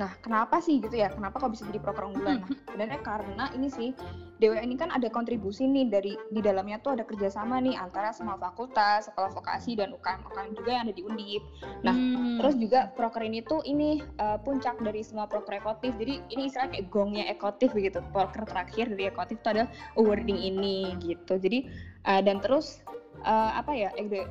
Nah, 0.00 0.16
kenapa 0.24 0.64
sih 0.64 0.80
gitu 0.80 0.96
ya? 0.96 1.12
Kenapa 1.12 1.36
kok 1.36 1.52
bisa 1.52 1.68
jadi 1.68 1.76
proker 1.76 2.08
unggulan? 2.08 2.40
Nah, 2.40 2.48
sebenarnya 2.72 3.00
karena 3.04 3.44
ini 3.52 3.68
sih 3.68 3.92
Dewa 4.40 4.56
ini 4.56 4.72
kan 4.72 4.88
ada 4.88 5.12
kontribusi 5.12 5.68
nih 5.68 5.92
dari 5.92 6.16
di 6.32 6.40
dalamnya 6.40 6.80
tuh 6.80 6.96
ada 6.96 7.04
kerjasama 7.04 7.60
nih 7.60 7.76
antara 7.76 8.08
semua 8.16 8.40
fakultas, 8.40 9.12
sekolah 9.12 9.28
vokasi 9.36 9.76
dan 9.76 9.92
UKM 9.92 10.24
UKM 10.24 10.50
juga 10.56 10.70
yang 10.72 10.82
ada 10.88 10.94
di 10.96 11.02
Undip. 11.04 11.44
Nah, 11.84 11.92
Hmm. 12.00 12.40
Terus 12.40 12.54
juga 12.56 12.80
proker 12.96 13.20
ini 13.20 13.44
tuh 13.44 13.60
ini 13.68 14.00
uh, 14.16 14.40
puncak 14.40 14.80
dari 14.80 15.04
semua 15.04 15.28
proker 15.28 15.60
ekotif. 15.60 15.92
Jadi 16.00 16.24
ini 16.32 16.48
istilah 16.48 16.72
kayak 16.72 16.88
gongnya 16.88 17.28
ekotif 17.28 17.76
begitu. 17.76 18.00
Proker 18.16 18.48
terakhir 18.48 18.88
dari 18.88 19.04
ekotif 19.12 19.36
itu 19.44 19.48
adalah 19.52 19.68
awarding 20.00 20.40
ini 20.40 20.96
gitu. 21.04 21.36
Jadi 21.36 21.68
uh, 22.08 22.24
dan 22.24 22.40
terus 22.40 22.80
uh, 23.24 23.52
apa 23.60 23.72
ya 23.76 23.90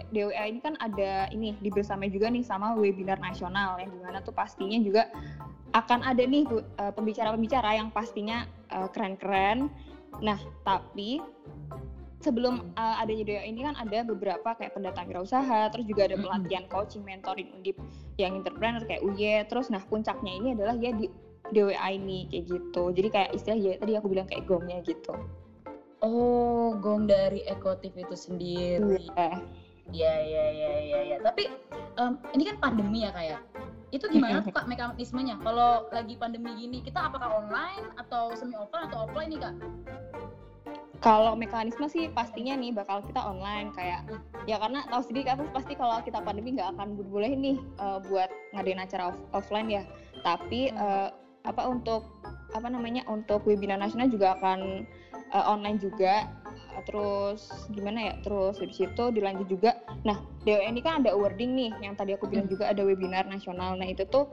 DWA 0.10 0.50
ini 0.50 0.60
kan 0.62 0.74
ada 0.82 1.30
ini 1.30 1.54
dibersamai 1.62 2.10
juga 2.10 2.30
nih 2.34 2.42
sama 2.42 2.74
webinar 2.74 3.22
nasional 3.22 3.78
yang 3.78 3.94
di 3.94 4.00
mana 4.02 4.26
tuh 4.26 4.34
pastinya 4.34 4.80
juga 4.82 5.10
akan 5.74 6.00
ada 6.02 6.24
nih 6.26 6.46
uh, 6.50 6.94
pembicara-pembicara 6.94 7.78
yang 7.78 7.90
pastinya 7.94 8.46
uh, 8.74 8.90
keren-keren. 8.90 9.70
Nah 10.22 10.40
tapi 10.66 11.22
sebelum 12.20 12.74
uh, 12.76 13.00
adanya 13.00 13.24
DWA 13.24 13.46
ini 13.48 13.64
kan 13.64 13.76
ada 13.80 14.04
beberapa 14.04 14.58
kayak 14.58 14.76
pendatang 14.76 15.08
wirausaha, 15.08 15.72
terus 15.72 15.86
juga 15.88 16.10
ada 16.10 16.18
pelatihan 16.20 16.66
coaching 16.68 17.06
mentoring 17.06 17.54
undip 17.56 17.78
yang 18.20 18.36
entrepreneur 18.36 18.84
kayak 18.84 19.06
UY, 19.06 19.48
terus 19.48 19.72
nah 19.72 19.80
puncaknya 19.88 20.34
ini 20.36 20.48
adalah 20.58 20.76
ya 20.76 20.92
di 20.92 21.08
DWA 21.50 21.96
ini 21.96 22.28
kayak 22.30 22.46
gitu. 22.50 22.84
Jadi 22.94 23.08
kayak 23.10 23.30
istilah 23.34 23.58
ya 23.58 23.74
tadi 23.80 23.94
aku 23.96 24.08
bilang 24.12 24.28
kayak 24.28 24.46
gongnya 24.46 24.84
gitu. 24.84 25.16
Oh, 26.00 26.80
gong 26.80 27.12
dari 27.12 27.44
ekotif 27.44 27.92
itu 27.96 28.16
sendiri. 28.16 29.04
Eh, 29.20 29.38
Iya, 29.90 30.14
iya, 30.22 30.44
iya, 30.54 30.72
iya, 30.86 31.00
ya. 31.16 31.18
Tapi 31.22 31.50
em, 31.98 32.14
ini 32.38 32.44
kan 32.46 32.58
pandemi 32.62 33.06
ya 33.06 33.12
kayak. 33.14 33.42
Itu 33.90 34.06
gimana 34.10 34.46
tuh 34.46 34.54
kak 34.54 34.70
mekanismenya? 34.70 35.42
Kalau 35.42 35.90
lagi 35.90 36.14
pandemi 36.18 36.54
gini, 36.58 36.86
kita 36.86 37.10
apakah 37.10 37.42
online 37.42 37.90
atau 37.98 38.34
semi 38.38 38.54
offline 38.54 38.86
atau 38.90 39.10
offline 39.10 39.30
nih 39.34 39.40
kak? 39.42 39.56
kalau 41.00 41.32
mekanisme 41.36 41.88
sih 41.88 42.12
pastinya 42.12 42.60
nih 42.60 42.76
bakal 42.76 43.00
kita 43.00 43.24
online 43.24 43.72
kayak 43.72 44.04
ya 44.44 44.60
karena 44.60 44.84
tahu 44.92 45.00
sendiri 45.00 45.32
kan 45.32 45.48
pasti 45.56 45.74
kalau 45.80 45.96
kita 46.04 46.20
pandemi 46.20 46.60
nggak 46.60 46.76
akan 46.76 47.00
boleh 47.08 47.32
nih 47.40 47.58
eh, 47.58 48.00
buat 48.12 48.30
ngadain 48.56 48.80
acara 48.84 49.16
off- 49.16 49.28
offline 49.32 49.72
ya. 49.72 49.84
Tapi 50.22 50.76
eh, 50.76 51.10
apa 51.48 51.62
untuk 51.72 52.04
apa 52.52 52.68
namanya 52.68 53.08
untuk 53.08 53.48
webinar 53.48 53.80
nasional 53.80 54.12
juga 54.12 54.36
akan 54.36 54.84
eh, 55.32 55.46
online 55.48 55.80
juga. 55.80 56.28
Terus 56.86 57.42
gimana 57.72 58.12
ya? 58.12 58.14
Terus 58.24 58.60
dari 58.60 58.74
situ 58.74 59.04
dilanjut 59.12 59.48
juga. 59.48 59.76
Nah, 60.04 60.20
DWA 60.44 60.70
ini 60.70 60.80
kan 60.80 61.04
ada 61.04 61.16
awarding 61.16 61.52
nih 61.56 61.72
yang 61.84 61.94
tadi 61.96 62.16
aku 62.16 62.28
bilang 62.28 62.48
juga 62.48 62.70
ada 62.72 62.82
webinar 62.84 63.28
nasional. 63.28 63.76
Nah, 63.76 63.88
itu 63.88 64.06
tuh 64.08 64.30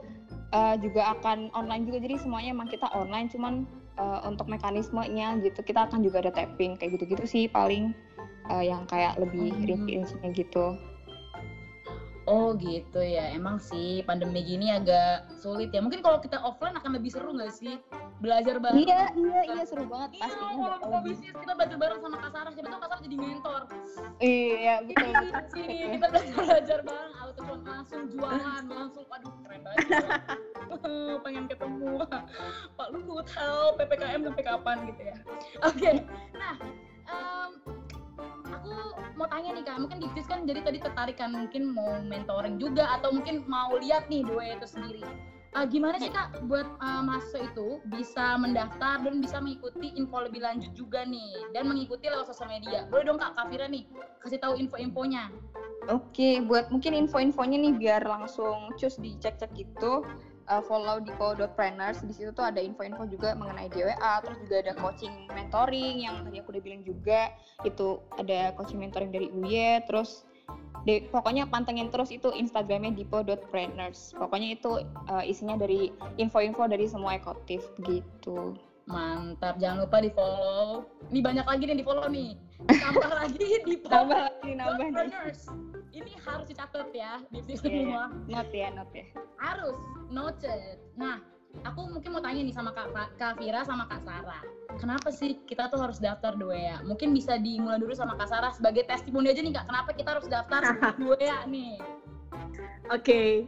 eh, 0.53 0.75
juga 0.79 1.11
akan 1.17 1.51
online 1.51 1.83
juga. 1.87 1.97
Jadi 2.03 2.15
semuanya 2.21 2.55
emang 2.55 2.69
kita 2.71 2.87
online 2.95 3.27
cuman 3.27 3.53
eh, 3.99 4.19
untuk 4.27 4.47
mekanismenya 4.47 5.41
gitu 5.43 5.59
kita 5.63 5.87
akan 5.91 6.03
juga 6.05 6.23
ada 6.23 6.31
tapping 6.31 6.77
kayak 6.79 6.95
gitu-gitu 6.95 7.25
sih 7.27 7.43
paling 7.51 7.91
eh, 8.47 8.63
yang 8.67 8.87
kayak 8.87 9.19
lebih 9.19 9.51
Hmm. 9.51 9.67
rinci-rincinya 9.67 10.29
gitu. 10.31 10.77
Oh 12.27 12.51
gitu 12.59 12.99
ya, 12.99 13.31
emang 13.31 13.55
sih 13.55 14.03
pandemi 14.03 14.43
gini 14.43 14.67
agak 14.67 15.31
sulit 15.39 15.71
ya. 15.71 15.79
Mungkin 15.79 16.03
kalau 16.03 16.19
kita 16.19 16.43
offline 16.43 16.75
akan 16.75 16.99
lebih 16.99 17.11
seru 17.11 17.31
nggak 17.31 17.55
sih? 17.55 17.79
belajar 18.17 18.57
bareng. 18.57 18.81
Iya, 18.81 19.13
iya, 19.13 19.41
iya 19.45 19.63
seru 19.69 19.85
banget 19.85 20.17
Iya, 20.17 20.21
pastinya 20.25 20.73
kalau 20.81 20.99
lebih- 21.05 21.21
bisnis 21.21 21.35
kita 21.37 21.53
belajar 21.53 21.77
bareng 21.77 21.99
sama 22.01 22.17
Kak 22.17 22.31
Sarah, 22.33 22.49
siapa 22.49 22.67
tahu 22.73 22.79
Kak 22.81 22.89
Sarah 22.89 23.03
jadi 23.05 23.17
mentor. 23.17 23.61
Iya, 24.17 24.75
betul. 24.81 25.05
Iya, 25.13 25.29
sini 25.53 25.75
kita 25.93 26.05
belajar 26.09 26.33
belajar 26.33 26.79
bareng, 26.81 27.13
auto 27.21 27.41
langsung 27.61 28.01
jualan, 28.09 28.63
langsung, 28.65 29.05
aduh 29.05 29.33
keren 29.45 29.61
banget. 29.61 29.85
Pengen 31.21 31.45
ketemu 31.45 31.89
Pak 32.73 32.87
Luhut, 32.89 33.27
help 33.37 33.73
PPKM 33.77 34.19
sampai 34.25 34.43
kapan 34.43 34.77
gitu 34.89 35.01
ya. 35.05 35.17
Oke, 35.61 35.91
nah 36.33 36.55
em, 37.05 37.51
aku 38.47 38.71
mau 39.17 39.27
tanya 39.29 39.53
nih 39.53 39.63
kak, 39.65 39.77
mungkin 39.81 39.97
Diptis 40.01 40.27
kan 40.29 40.45
jadi 40.45 40.59
tadi 40.61 40.79
tertarik 40.81 41.17
kan 41.17 41.33
mungkin 41.33 41.73
mau 41.73 42.01
mentoring 42.03 42.61
juga 42.61 42.97
atau 42.99 43.13
mungkin 43.13 43.45
mau 43.45 43.75
lihat 43.77 44.09
nih 44.11 44.25
dua 44.25 44.57
itu 44.57 44.67
sendiri. 44.67 45.03
Eh, 45.57 45.65
gimana 45.73 45.97
sih 45.97 46.13
kak 46.13 46.45
buat 46.45 46.67
eh, 46.67 47.01
mahasiswa 47.01 47.49
itu 47.49 47.81
bisa 47.89 48.37
mendaftar 48.37 49.01
dan 49.01 49.17
bisa 49.17 49.41
mengikuti 49.41 49.89
info 49.97 50.21
lebih 50.21 50.45
lanjut 50.45 50.69
juga 50.77 51.01
nih 51.01 51.49
dan 51.49 51.65
mengikuti 51.65 52.05
lewat 52.05 52.29
sosial 52.29 52.51
media. 52.51 52.85
Boleh 52.91 53.09
dong 53.09 53.17
kak 53.17 53.33
Kavira 53.33 53.65
nih 53.65 53.89
kasih 54.21 54.37
tahu 54.37 54.59
info-infonya. 54.61 55.33
Oke, 55.87 56.43
buat 56.43 56.67
mungkin 56.67 57.07
info-infonya 57.07 57.57
nih 57.63 57.73
biar 57.79 58.03
langsung 58.03 58.75
cus 58.75 58.99
dicek-cek 58.99 59.49
gitu. 59.55 60.03
Uh, 60.47 60.63
follow 60.63 60.99
di 61.03 61.11
co.planners 61.15 62.03
di 62.03 62.13
situ 62.15 62.31
tuh 62.31 62.47
ada 62.47 62.59
info-info 62.63 63.07
juga 63.07 63.35
mengenai 63.35 63.67
DWA 63.71 64.23
terus 64.23 64.37
juga 64.47 64.55
ada 64.63 64.73
coaching 64.79 65.13
mentoring 65.31 65.95
yang 66.07 66.23
tadi 66.23 66.39
aku 66.41 66.49
udah 66.55 66.63
bilang 66.63 66.81
juga 66.87 67.31
itu 67.67 68.01
ada 68.15 68.55
coaching 68.55 68.79
mentoring 68.79 69.11
dari 69.11 69.27
UY 69.31 69.83
terus 69.85 70.23
de- 70.87 71.05
pokoknya 71.11 71.47
pantengin 71.51 71.91
terus 71.91 72.09
itu 72.09 72.31
Instagramnya 72.31 72.95
dipo.planners 72.95 74.15
pokoknya 74.15 74.55
itu 74.55 74.83
uh, 75.11 75.23
isinya 75.23 75.59
dari 75.59 75.91
info-info 76.15 76.65
dari 76.67 76.87
semua 76.87 77.15
ekotif 77.19 77.63
gitu 77.83 78.55
Mantap, 78.87 79.59
jangan 79.59 79.83
lupa 79.83 79.99
di 79.99 80.07
follow. 80.15 80.87
Ini 81.11 81.19
banyak 81.19 81.43
lagi 81.43 81.63
nih 81.67 81.75
di 81.75 81.83
follow 81.83 82.07
nih. 82.07 82.39
Tambah 82.87 83.11
lagi 83.19 83.35
di 83.67 83.75
lagi 83.83 84.51
nambah 84.55 84.87
nih 84.87 84.95
Entrepreneurs. 84.95 85.51
Ini 85.95 86.11
harus 86.23 86.45
dicatat 86.51 86.89
ya 86.91 87.23
di 87.31 87.39
sini 87.41 87.55
iya. 87.55 87.61
semua. 87.63 88.03
not 88.27 88.49
ya 88.51 88.67
not 88.75 88.89
ya 88.91 89.05
Harus 89.39 89.77
noted. 90.11 90.77
Nah, 90.99 91.23
aku 91.63 91.79
mungkin 91.89 92.09
mau 92.13 92.21
tanya 92.21 92.41
nih 92.43 92.55
sama 92.55 92.71
Kak, 92.75 93.17
Kak 93.17 93.33
Vira 93.39 93.63
sama 93.63 93.87
Kak 93.87 94.03
Sarah. 94.03 94.41
Kenapa 94.77 95.09
sih 95.09 95.39
kita 95.47 95.71
tuh 95.71 95.79
harus 95.81 95.97
daftar 95.97 96.37
ya? 96.53 96.83
Mungkin 96.85 97.15
bisa 97.15 97.39
dimulai 97.39 97.81
dulu 97.81 97.95
sama 97.95 98.13
Kak 98.19 98.29
Sarah 98.29 98.51
sebagai 98.53 98.85
testimoni 98.85 99.31
aja 99.31 99.41
nih 99.41 99.53
Kak. 99.55 99.65
Kenapa 99.65 99.89
kita 99.95 100.09
harus 100.17 100.27
daftar 100.29 100.61
ya 101.23 101.47
nih? 101.47 101.79
Oke. 102.91 103.47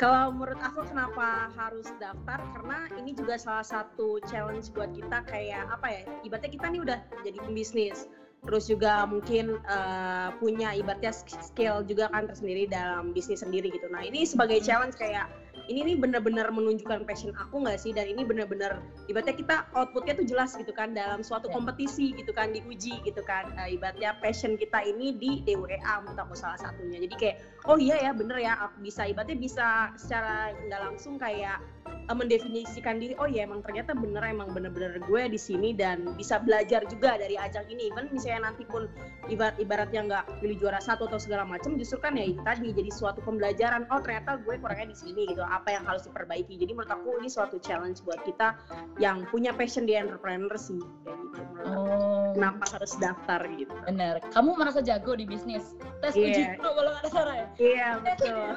Kalau 0.00 0.34
menurut 0.34 0.58
aku 0.58 0.82
kenapa 0.88 1.52
harus 1.54 1.86
daftar 2.02 2.42
karena 2.42 2.90
ini 2.98 3.14
juga 3.14 3.38
salah 3.38 3.62
satu 3.62 4.18
challenge 4.26 4.74
buat 4.74 4.90
kita 4.90 5.22
kayak 5.30 5.68
apa 5.70 5.86
ya? 5.86 6.02
Ibaratnya 6.26 6.50
kita 6.50 6.66
nih 6.74 6.80
udah 6.82 6.98
jadi 7.22 7.38
pembisnis. 7.38 8.10
Terus 8.42 8.66
juga 8.66 9.06
mungkin 9.06 9.54
eh, 9.62 10.28
punya 10.42 10.74
ibaratnya 10.74 11.14
skill 11.14 11.86
juga 11.86 12.10
kan 12.10 12.26
tersendiri 12.26 12.66
dalam 12.66 13.14
bisnis 13.14 13.46
sendiri 13.46 13.70
gitu. 13.70 13.86
Nah, 13.86 14.02
ini 14.02 14.26
sebagai 14.26 14.58
challenge 14.58 14.98
kayak 14.98 15.30
ini 15.70 15.94
nih 15.94 15.96
benar-benar 16.00 16.50
menunjukkan 16.50 17.06
passion 17.06 17.30
aku 17.38 17.62
nggak 17.62 17.78
sih? 17.78 17.94
Dan 17.94 18.10
ini 18.10 18.26
benar-benar 18.26 18.82
ibaratnya 19.06 19.36
kita 19.36 19.56
outputnya 19.78 20.18
tuh 20.18 20.26
jelas 20.26 20.50
gitu 20.58 20.72
kan 20.74 20.92
dalam 20.96 21.22
suatu 21.22 21.46
Ya. 21.48 21.54
kompetisi 21.54 22.16
gitu 22.16 22.34
kan 22.34 22.50
diuji 22.50 22.98
gitu 23.06 23.22
kan. 23.22 23.52
Eh, 23.62 23.78
ibaratnya 23.78 24.16
passion 24.18 24.58
kita 24.58 24.82
ini 24.82 25.14
di 25.16 25.44
DWA 25.46 26.02
menurut 26.02 26.18
aku 26.18 26.34
salah 26.34 26.58
satunya. 26.58 26.98
Jadi 27.02 27.14
kayak 27.18 27.36
oh 27.70 27.78
iya 27.78 27.98
ya 28.00 28.10
bener 28.10 28.38
ya 28.42 28.58
aku 28.58 28.82
bisa 28.82 29.06
ibaratnya 29.06 29.38
bisa 29.38 29.94
secara 29.94 30.50
nggak 30.66 30.80
langsung 30.82 31.14
kayak 31.20 31.62
eh, 31.86 32.16
mendefinisikan 32.16 32.98
diri 32.98 33.14
oh 33.22 33.28
iya 33.30 33.46
emang 33.46 33.62
ternyata 33.62 33.94
bener 33.94 34.22
emang 34.26 34.50
bener-bener 34.50 34.98
gue 35.04 35.22
di 35.30 35.38
sini 35.38 35.76
dan 35.76 36.16
bisa 36.18 36.42
belajar 36.42 36.82
juga 36.90 37.20
dari 37.20 37.38
ajang 37.38 37.68
ini. 37.70 37.92
Even 37.92 38.10
misalnya 38.10 38.50
nanti 38.50 38.66
pun 38.66 38.90
ibarat 39.30 39.54
ibaratnya 39.62 40.00
nggak 40.10 40.24
pilih 40.42 40.56
juara 40.58 40.80
satu 40.82 41.06
atau 41.06 41.20
segala 41.20 41.46
macam 41.46 41.78
justru 41.78 42.02
kan 42.02 42.18
ya 42.18 42.26
itu 42.26 42.40
tadi 42.42 42.74
jadi 42.74 42.90
suatu 42.90 43.22
pembelajaran 43.22 43.86
oh 43.94 44.00
ternyata 44.02 44.40
gue 44.42 44.58
kurangnya 44.58 44.90
di 44.90 44.96
sini 44.98 45.22
gitu 45.30 45.41
apa 45.44 45.68
yang 45.70 45.84
harus 45.84 46.02
diperbaiki 46.02 46.54
jadi 46.54 46.72
menurut 46.72 46.90
aku 46.90 47.18
ini 47.18 47.28
suatu 47.28 47.56
challenge 47.58 48.02
buat 48.02 48.20
kita 48.22 48.54
yang 48.96 49.24
punya 49.28 49.50
passion 49.50 49.82
di 49.82 49.94
entrepreneur 49.94 50.52
sih 50.54 50.78
kayak 51.02 51.16
gitu 51.18 51.40
menurut 51.42 51.72
aku. 51.72 51.90
Oh, 51.92 52.30
kenapa 52.32 52.64
harus 52.70 52.92
daftar 52.96 53.40
gitu 53.52 53.74
bener. 53.84 54.14
Kamu 54.30 54.50
merasa 54.54 54.80
jago 54.80 55.12
di 55.12 55.24
bisnis? 55.24 55.74
Tes 56.00 56.14
Iya. 56.14 56.26
uji 56.26 56.42
dulu 56.56 56.70
kalau 56.72 56.90
nggak 56.90 57.02
ada 57.02 57.10
Sarah 57.10 57.34
ya? 57.36 57.46
iya 57.56 57.86
uji 57.96 58.04
betul 58.08 58.48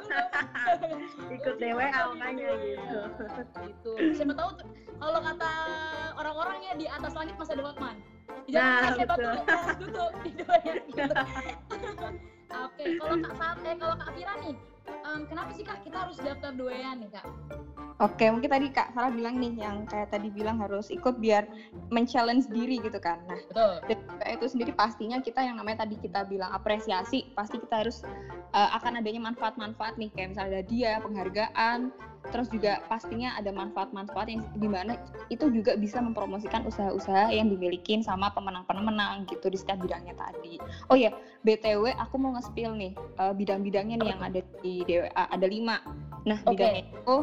ikut 1.36 1.54
DWA 1.56 1.88
makanya 2.12 2.50
gitu 2.58 2.98
gitu. 3.66 3.92
Siapa 4.12 4.34
tahu 4.34 4.50
tuh, 4.56 4.66
kalau 4.96 5.20
kata 5.20 5.50
orang-orang 6.16 6.58
ya 6.62 6.72
di 6.74 6.86
atas 6.86 7.12
langit 7.12 7.34
masih 7.36 7.54
ada 7.54 7.64
Hotman. 7.66 7.96
Di 8.46 8.50
Nah, 8.54 8.94
betul. 8.94 9.34
didoain 10.22 10.76
gitu. 10.86 11.14
Oke, 12.66 12.84
kalau 12.96 13.16
Kak 13.20 13.34
Sat, 13.36 13.58
eh 13.66 13.74
kalau 13.74 13.94
Kak 13.98 14.10
Fira 14.14 14.34
nih, 14.38 14.54
em, 14.86 15.22
kenapa 15.26 15.50
sih 15.54 15.64
Kak 15.66 15.82
kita 15.86 16.06
harus 16.06 16.16
daftar 16.20 16.52
doyan 16.54 17.02
nih 17.02 17.10
Kak? 17.10 17.26
Oke, 17.96 18.28
mungkin 18.28 18.52
tadi 18.52 18.68
Kak 18.68 18.92
Sarah 18.92 19.08
bilang 19.08 19.40
nih 19.40 19.56
yang 19.56 19.88
kayak 19.88 20.12
tadi 20.12 20.28
bilang 20.28 20.60
harus 20.60 20.92
ikut 20.92 21.16
biar 21.16 21.48
men-challenge 21.88 22.44
diri 22.52 22.76
gitu 22.84 23.00
kan. 23.00 23.24
Nah, 23.24 23.40
Betul. 23.48 23.72
dan 23.88 24.28
itu 24.36 24.46
sendiri 24.52 24.72
pastinya 24.76 25.16
kita 25.24 25.40
yang 25.40 25.56
namanya 25.56 25.88
tadi 25.88 25.96
kita 25.96 26.28
bilang 26.28 26.52
apresiasi, 26.52 27.24
pasti 27.32 27.56
kita 27.56 27.88
harus 27.88 28.04
uh, 28.52 28.76
akan 28.76 29.00
adanya 29.00 29.32
manfaat-manfaat 29.32 29.96
nih 29.96 30.12
kayak 30.12 30.36
misalnya 30.36 30.60
ada 30.60 30.62
dia 30.68 30.92
penghargaan, 31.00 31.88
terus 32.28 32.52
juga 32.52 32.84
pastinya 32.84 33.32
ada 33.38 33.48
manfaat-manfaat 33.48 34.28
yang 34.28 34.44
di 34.58 34.68
mana 34.68 35.00
itu 35.32 35.48
juga 35.48 35.72
bisa 35.80 35.96
mempromosikan 36.04 36.68
usaha-usaha 36.68 37.32
yang 37.32 37.48
dimiliki 37.48 37.96
sama 38.04 38.28
pemenang-pemenang 38.34 39.24
gitu 39.30 39.48
di 39.48 39.56
setiap 39.56 39.80
bidangnya 39.80 40.12
tadi. 40.20 40.60
Oh 40.92 40.98
ya, 41.00 41.16
btw 41.48 41.96
aku 41.96 42.20
mau 42.20 42.36
nge-spill 42.36 42.76
nih 42.76 42.92
uh, 43.16 43.32
bidang-bidangnya 43.32 43.96
nih 44.04 44.08
yang 44.12 44.20
ada 44.20 44.40
di 44.60 44.75
DWA 44.84 45.24
ada 45.32 45.46
lima. 45.46 45.80
Nah, 46.26 46.42
Oke. 46.42 46.58
bidangnya 46.58 46.82
itu 46.90 47.16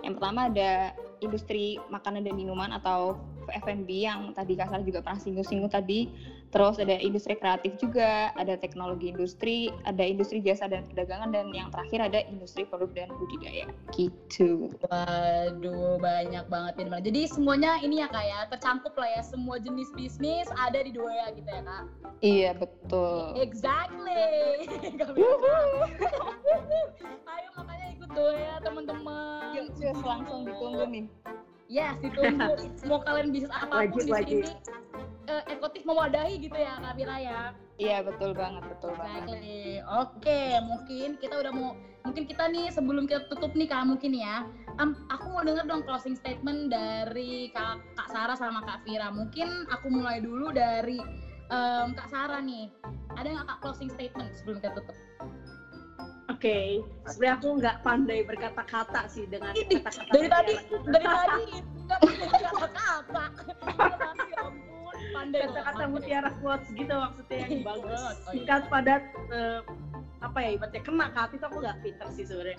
yang 0.00 0.14
pertama 0.16 0.48
ada 0.50 0.96
industri 1.20 1.76
makanan 1.92 2.24
dan 2.24 2.34
minuman 2.34 2.72
atau 2.76 3.16
F&B 3.50 4.06
yang 4.06 4.32
tadi 4.32 4.54
Kasar 4.56 4.80
juga 4.86 5.04
pernah 5.04 5.20
singgung-singgung 5.20 5.70
tadi. 5.70 6.08
Terus 6.50 6.82
ada 6.82 6.98
industri 6.98 7.38
kreatif 7.38 7.78
juga, 7.78 8.34
ada 8.34 8.58
teknologi 8.58 9.14
industri, 9.14 9.70
ada 9.86 10.02
industri 10.02 10.42
jasa 10.42 10.66
dan 10.66 10.82
perdagangan 10.90 11.30
dan 11.30 11.46
yang 11.54 11.70
terakhir 11.70 12.10
ada 12.10 12.26
industri 12.26 12.66
produk 12.66 12.90
dan 12.90 13.06
budidaya. 13.14 13.70
Gitu. 13.94 14.66
Waduh, 14.90 16.02
banyak 16.02 16.50
banget 16.50 16.74
ini. 16.82 16.90
Jadi 17.06 17.20
semuanya 17.30 17.78
ini 17.78 18.02
ya 18.02 18.10
Kak 18.10 18.24
ya, 18.26 18.40
tercakup 18.50 18.98
lah 18.98 19.08
ya, 19.14 19.22
semua 19.22 19.62
jenis 19.62 19.94
bisnis 19.94 20.50
ada 20.58 20.82
di 20.82 20.90
doya 20.90 21.30
gitu 21.38 21.46
ya 21.46 21.62
Kak? 21.62 21.84
Iya, 22.18 22.50
betul. 22.58 23.38
Exactly. 23.38 24.66
Ayo 27.30 27.48
makanya 27.54 27.86
ikut 27.94 28.10
doya 28.10 28.58
teman-teman. 28.58 29.54
Yuk, 29.54 29.70
yuk, 29.78 30.02
langsung 30.02 30.50
ditunggu 30.50 30.82
nih. 30.90 31.06
Yes, 31.70 31.94
ditunggu. 32.02 32.66
Mau 32.90 32.98
kalian 33.06 33.30
bisnis 33.30 33.54
apa 33.54 33.70
pun 33.70 33.78
Wajib, 33.86 34.02
di 34.02 34.10
wajib. 34.10 34.36
sini, 34.42 34.50
eh, 35.30 35.42
ekotif 35.54 35.86
mewadahi 35.86 36.34
gitu 36.42 36.58
ya 36.58 36.82
Kak 36.82 36.98
Fira 36.98 37.16
ya. 37.22 37.40
Iya, 37.78 37.98
betul 38.02 38.34
banget, 38.34 38.62
betul 38.66 38.92
banget. 38.98 39.38
Oke, 40.02 40.42
mungkin 40.66 41.08
kita 41.22 41.38
udah 41.38 41.52
mau, 41.54 41.78
mungkin 42.02 42.26
kita 42.26 42.50
nih 42.50 42.74
sebelum 42.74 43.06
kita 43.06 43.30
tutup 43.30 43.54
nih 43.54 43.70
Kak 43.70 43.86
mungkin 43.86 44.18
ya, 44.18 44.50
Am, 44.82 44.98
aku 45.14 45.30
mau 45.30 45.46
denger 45.46 45.70
dong 45.70 45.86
closing 45.86 46.18
statement 46.18 46.74
dari 46.74 47.54
Kak, 47.54 47.78
Kak 47.94 48.08
Sarah 48.10 48.34
sama 48.34 48.66
Kak 48.66 48.82
Vira. 48.82 49.14
Mungkin 49.14 49.70
aku 49.70 49.86
mulai 49.94 50.18
dulu 50.18 50.50
dari 50.50 50.98
em, 51.54 51.94
Kak 51.94 52.10
Sarah 52.10 52.42
nih. 52.42 52.66
Ada 53.14 53.30
nggak 53.30 53.46
Kak 53.46 53.58
closing 53.62 53.88
statement 53.94 54.34
sebelum 54.42 54.58
kita 54.58 54.74
tutup? 54.74 54.96
Oke, 56.30 56.78
sebenarnya 57.10 57.34
aku 57.42 57.48
nggak 57.58 57.76
pandai 57.82 58.20
berkata-kata 58.22 59.02
sih 59.10 59.26
dengan 59.26 59.50
kata-kata 59.50 60.14
Dari 60.14 60.28
tadi, 60.30 60.54
dari 60.86 61.06
tadi 61.06 61.44
nggak 61.90 62.00
kata-kata. 62.54 63.24
Ya 64.30 64.38
ampun, 64.46 64.96
pandai 65.10 65.40
kata-kata 65.50 65.82
mutiara 65.90 66.30
quotes 66.38 66.68
gitu 66.70 66.94
maksudnya 66.94 67.36
yang 67.42 67.66
bagus, 67.66 67.98
Oh, 67.98 68.10
iya. 68.14 68.30
singkat 68.30 68.62
padat 68.70 69.02
eh, 69.34 69.60
apa 70.20 70.38
ya 70.44 70.48
ibaratnya 70.56 70.82
kena 70.84 71.06
ke 71.08 71.18
hati 71.18 71.34
tuh 71.40 71.48
aku 71.48 71.58
nggak 71.64 71.78
pinter 71.80 72.06
sih 72.12 72.24
sebenarnya. 72.28 72.58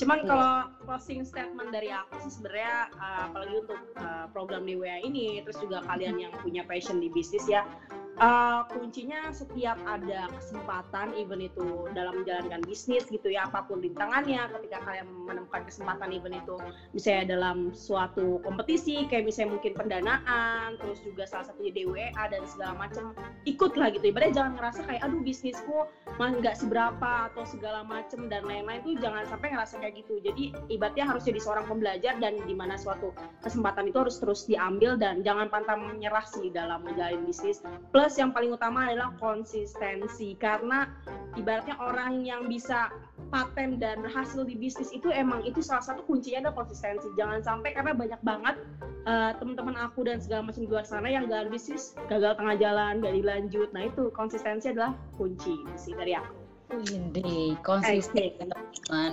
Cuman 0.00 0.18
Iya. 0.24 0.28
kalau 0.28 0.52
closing 0.88 1.20
statement 1.28 1.68
dari 1.68 1.92
aku 1.92 2.16
sih 2.24 2.32
sebenarnya 2.40 2.88
eh, 2.88 3.20
apalagi 3.28 3.54
untuk 3.60 3.80
eh, 3.96 4.26
program 4.32 4.64
di 4.64 4.74
WA 4.80 4.98
ini, 5.04 5.44
terus 5.44 5.60
juga 5.60 5.84
kalian 5.84 6.16
yang 6.16 6.32
punya 6.40 6.64
passion 6.64 6.98
di 7.04 7.12
bisnis 7.12 7.44
ya, 7.44 7.68
eh, 8.16 8.60
kuncinya 8.72 9.28
setiap 9.28 9.76
ada 9.84 10.32
kesempatan, 10.40 11.12
even 11.20 11.44
itu 11.44 11.84
dalam 11.92 12.24
menjalankan 12.24 12.64
bisnis 12.64 13.04
gitu 13.12 13.28
ya, 13.28 13.44
apa 13.44 13.68
pun 13.68 13.84
rintangannya, 13.84 14.48
ketika 14.58 14.80
kalian 14.84 15.08
menemukan 15.28 15.62
kesempatan 15.68 16.08
even 16.16 16.32
itu 16.32 16.56
misalnya 16.96 17.36
dalam 17.36 17.76
suatu 17.76 18.40
kompetisi, 18.40 19.04
kayak 19.12 19.28
misalnya 19.28 19.60
mungkin 19.60 19.72
pendanaan, 19.76 20.80
terus 20.80 20.98
juga 21.04 21.28
salah 21.28 21.44
satunya 21.52 21.72
DWA 21.76 22.24
dan 22.32 22.42
segala 22.48 22.88
macam, 22.88 23.12
ikutlah 23.44 23.92
gitu. 23.92 24.08
Ibaratnya 24.08 24.34
jangan 24.44 24.52
ngerasa 24.56 24.80
kayak, 24.88 25.02
aduh 25.04 25.20
bisnisku 25.20 25.76
mah 26.16 26.30
nggak 26.36 26.56
seberapa 26.56 27.01
apa 27.02 27.34
atau 27.34 27.42
segala 27.42 27.82
macem 27.82 28.30
dan 28.30 28.46
lain-lain 28.46 28.78
tuh 28.86 28.94
jangan 29.02 29.26
sampai 29.26 29.50
ngerasa 29.50 29.82
kayak 29.82 30.06
gitu. 30.06 30.22
Jadi 30.22 30.54
ibaratnya 30.70 31.10
harus 31.10 31.26
jadi 31.26 31.42
seorang 31.42 31.66
pembelajar 31.66 32.14
dan 32.22 32.38
di 32.46 32.54
mana 32.54 32.78
suatu 32.78 33.10
kesempatan 33.42 33.90
itu 33.90 33.98
harus 34.06 34.22
terus 34.22 34.46
diambil 34.46 34.94
dan 34.94 35.26
jangan 35.26 35.50
pantang 35.50 35.82
menyerah 35.82 36.22
sih 36.30 36.54
dalam 36.54 36.86
menjalin 36.86 37.26
bisnis. 37.26 37.58
Plus 37.90 38.14
yang 38.22 38.30
paling 38.30 38.54
utama 38.54 38.86
adalah 38.86 39.10
konsistensi. 39.18 40.38
Karena 40.38 40.86
ibaratnya 41.34 41.74
orang 41.82 42.22
yang 42.22 42.46
bisa 42.46 42.94
paten 43.34 43.82
dan 43.82 43.98
berhasil 44.06 44.46
di 44.46 44.54
bisnis 44.54 44.94
itu 44.94 45.10
emang 45.10 45.42
itu 45.42 45.58
salah 45.58 45.82
satu 45.82 46.06
kuncinya 46.06 46.46
adalah 46.46 46.62
konsistensi. 46.62 47.10
Jangan 47.18 47.42
sampai 47.42 47.74
karena 47.74 47.98
banyak 47.98 48.22
banget 48.22 48.62
uh, 49.10 49.34
teman-teman 49.42 49.74
aku 49.74 50.06
dan 50.06 50.22
segala 50.22 50.46
macam 50.46 50.62
di 50.62 50.70
luar 50.70 50.86
sana 50.86 51.10
yang 51.10 51.26
gagal 51.26 51.50
bisnis 51.50 51.82
gagal 52.06 52.38
tengah 52.38 52.54
jalan 52.60 53.02
gak 53.02 53.14
dilanjut 53.18 53.68
nah 53.74 53.82
itu 53.90 54.12
konsistensi 54.14 54.70
adalah 54.70 54.94
kunci 55.18 55.58
sih 55.74 55.96
dari 55.98 56.14
aku 56.14 56.41
Wih, 56.72 57.52
konsisten 57.60 58.32
teman-teman. 58.40 59.10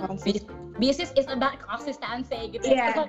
Bisnis 0.80 1.12
is 1.12 1.28
about 1.28 1.60
consistency 1.60 2.56
gitu 2.56 2.64
Iya. 2.64 2.96
ya. 2.96 3.04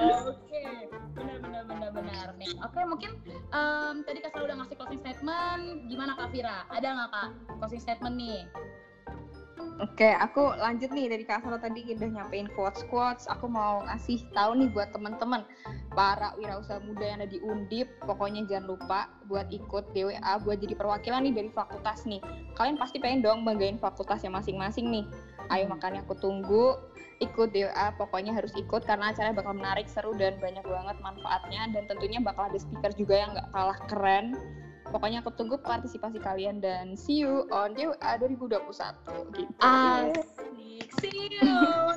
Oke, 0.00 0.64
benar 1.12 1.36
benar 1.44 1.62
benar 1.68 1.90
benar 1.92 2.26
nih. 2.40 2.48
Oke, 2.64 2.80
mungkin 2.88 3.12
em, 3.52 4.00
tadi 4.08 4.24
Kak 4.24 4.32
Sal 4.32 4.48
udah 4.48 4.56
ngasih 4.64 4.76
closing 4.80 5.00
statement. 5.04 5.84
Gimana 5.84 6.16
Kak 6.16 6.32
Vira? 6.32 6.64
Ada 6.72 6.88
nggak 6.96 7.08
Kak 7.12 7.28
closing 7.60 7.82
statement 7.84 8.16
nih? 8.16 8.48
Oke, 9.82 10.06
aku 10.06 10.54
lanjut 10.54 10.90
nih 10.94 11.10
dari 11.10 11.26
Kak 11.26 11.42
Saro 11.42 11.58
tadi 11.58 11.82
udah 11.94 12.06
nyampein 12.06 12.46
quotes-quotes. 12.54 13.26
Aku 13.26 13.50
mau 13.50 13.82
ngasih 13.86 14.22
tahu 14.30 14.54
nih 14.54 14.70
buat 14.70 14.94
teman-teman 14.94 15.42
para 15.98 16.30
wirausaha 16.38 16.78
muda 16.82 17.02
yang 17.02 17.18
ada 17.22 17.30
di 17.30 17.42
Undip. 17.42 17.90
Pokoknya 18.06 18.46
jangan 18.46 18.70
lupa 18.70 19.10
buat 19.26 19.50
ikut 19.50 19.90
DWA 19.90 20.38
buat 20.46 20.62
jadi 20.62 20.78
perwakilan 20.78 21.26
nih 21.26 21.34
dari 21.34 21.50
fakultas 21.50 22.06
nih. 22.06 22.22
Kalian 22.54 22.78
pasti 22.78 23.02
pengen 23.02 23.26
dong 23.26 23.42
banggain 23.42 23.78
fakultasnya 23.82 24.30
masing-masing 24.30 24.90
nih. 24.90 25.04
Ayo 25.50 25.66
makanya 25.66 26.06
aku 26.06 26.14
tunggu 26.22 26.78
ikut 27.22 27.50
DWA 27.50 27.94
pokoknya 27.98 28.34
harus 28.34 28.54
ikut 28.54 28.82
karena 28.86 29.10
acaranya 29.10 29.38
bakal 29.38 29.54
menarik 29.54 29.86
seru 29.86 30.14
dan 30.14 30.38
banyak 30.42 30.64
banget 30.66 30.96
manfaatnya 30.98 31.62
dan 31.70 31.82
tentunya 31.86 32.18
bakal 32.18 32.50
ada 32.50 32.58
speaker 32.58 32.90
juga 32.94 33.14
yang 33.26 33.30
nggak 33.34 33.48
kalah 33.54 33.78
keren 33.86 34.26
Pokoknya 34.92 35.24
aku 35.24 35.32
tunggu 35.32 35.56
partisipasi 35.60 36.20
kalian 36.20 36.60
dan 36.60 36.92
see 36.94 37.24
you 37.24 37.48
on 37.48 37.72
DWA 37.72 38.20
2021 38.20 39.36
gitu. 39.36 39.52
Asik, 39.64 40.88
see 41.00 41.32
you 41.32 41.52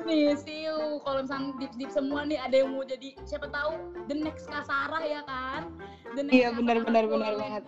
nih, 0.08 0.34
see 0.40 0.64
you. 0.64 1.02
Kalau 1.04 1.20
misalnya 1.24 1.52
dip-dip 1.60 1.90
semua 1.92 2.24
nih 2.24 2.40
ada 2.40 2.56
yang 2.64 2.72
mau 2.72 2.82
jadi 2.82 3.12
siapa 3.28 3.52
tahu 3.52 3.76
the 4.08 4.16
next 4.16 4.48
Kasarah 4.48 5.04
ya 5.04 5.20
kan? 5.28 5.68
The 6.16 6.22
next 6.24 6.36
Iya 6.36 6.48
benar 6.56 6.82
benar 6.82 7.04
benar 7.06 7.32
banget. 7.36 7.64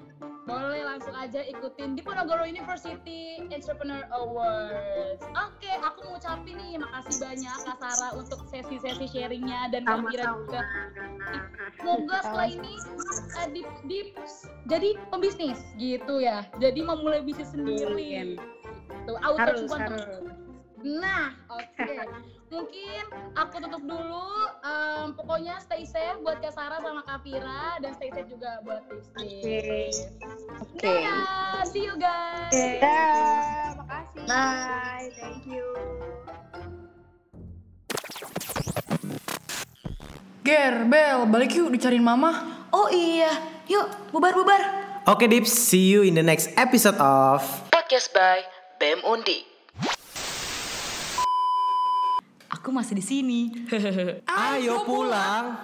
Boleh 0.51 0.83
langsung 0.83 1.15
aja 1.15 1.41
ikutin 1.47 1.95
di 1.95 2.03
Ponorogo 2.03 2.43
University 2.43 3.39
Entrepreneur 3.55 4.03
Awards. 4.11 5.23
Oke, 5.23 5.71
aku 5.79 5.99
mau 6.11 6.19
ucapin 6.19 6.59
nih 6.59 6.75
makasih 6.83 7.23
banyak 7.23 7.57
Kak 7.63 7.77
Sarah 7.79 8.13
untuk 8.19 8.41
sesi-sesi 8.51 9.07
sharingnya 9.07 9.71
dan 9.71 9.87
Kak 9.87 10.11
Vira 10.11 10.35
juga. 10.35 10.61
Semoga 11.79 12.19
setelah 12.27 12.49
ini 12.51 12.75
uh, 13.39 13.49
di, 13.55 13.63
di 13.87 13.99
jadi 14.67 14.99
pembisnis 15.15 15.63
gitu 15.79 16.19
ya. 16.19 16.43
Jadi 16.59 16.83
memulai 16.83 17.23
bisnis 17.23 17.55
sendiri. 17.55 18.35
Tuh, 19.07 19.19
auto 19.23 19.39
harus 19.39 19.71
harus 19.71 20.03
Nah, 20.81 21.37
oke. 21.53 21.95
Mungkin 22.51 23.03
aku 23.39 23.63
tutup 23.63 23.83
dulu. 23.87 24.31
Em, 24.67 25.15
pokoknya 25.15 25.63
stay 25.63 25.87
safe 25.87 26.19
buat 26.21 26.43
Kak 26.43 26.51
Sarah 26.51 26.83
sama 26.83 27.07
Kak 27.07 27.23
Vira 27.23 27.79
dan 27.79 27.95
stay 27.95 28.11
safe 28.11 28.27
juga 28.27 28.59
buat 28.67 28.83
Tiffany. 28.91 29.95
Oke. 30.59 30.83
Dadah, 30.83 31.63
see 31.71 31.87
you 31.87 31.95
guys. 31.95 32.51
Oke. 32.51 32.83
Dah, 32.83 33.67
makasih. 33.79 34.25
bye 34.27 35.09
thank 35.17 35.47
you 35.47 35.67
Ger, 40.41 40.89
Bel, 40.89 41.29
balik 41.31 41.53
yuk 41.55 41.71
dicariin 41.71 42.03
mama. 42.03 42.65
Oh 42.75 42.89
iya, 42.91 43.31
yuk 43.69 43.87
bubar-bubar. 44.11 44.63
Oke 45.07 45.29
Dips, 45.29 45.53
see 45.53 45.93
you 45.93 46.01
in 46.03 46.17
the 46.17 46.25
next 46.25 46.51
episode 46.57 46.97
of 46.99 47.45
Podcast 47.71 48.11
by 48.17 48.43
BEM 48.81 49.05
Undi. 49.05 49.50
Aku 52.71 52.79
masih 52.79 52.95
di 52.95 53.03
sini. 53.03 53.51
Ayo 54.31 54.87
pulang. 54.87 55.59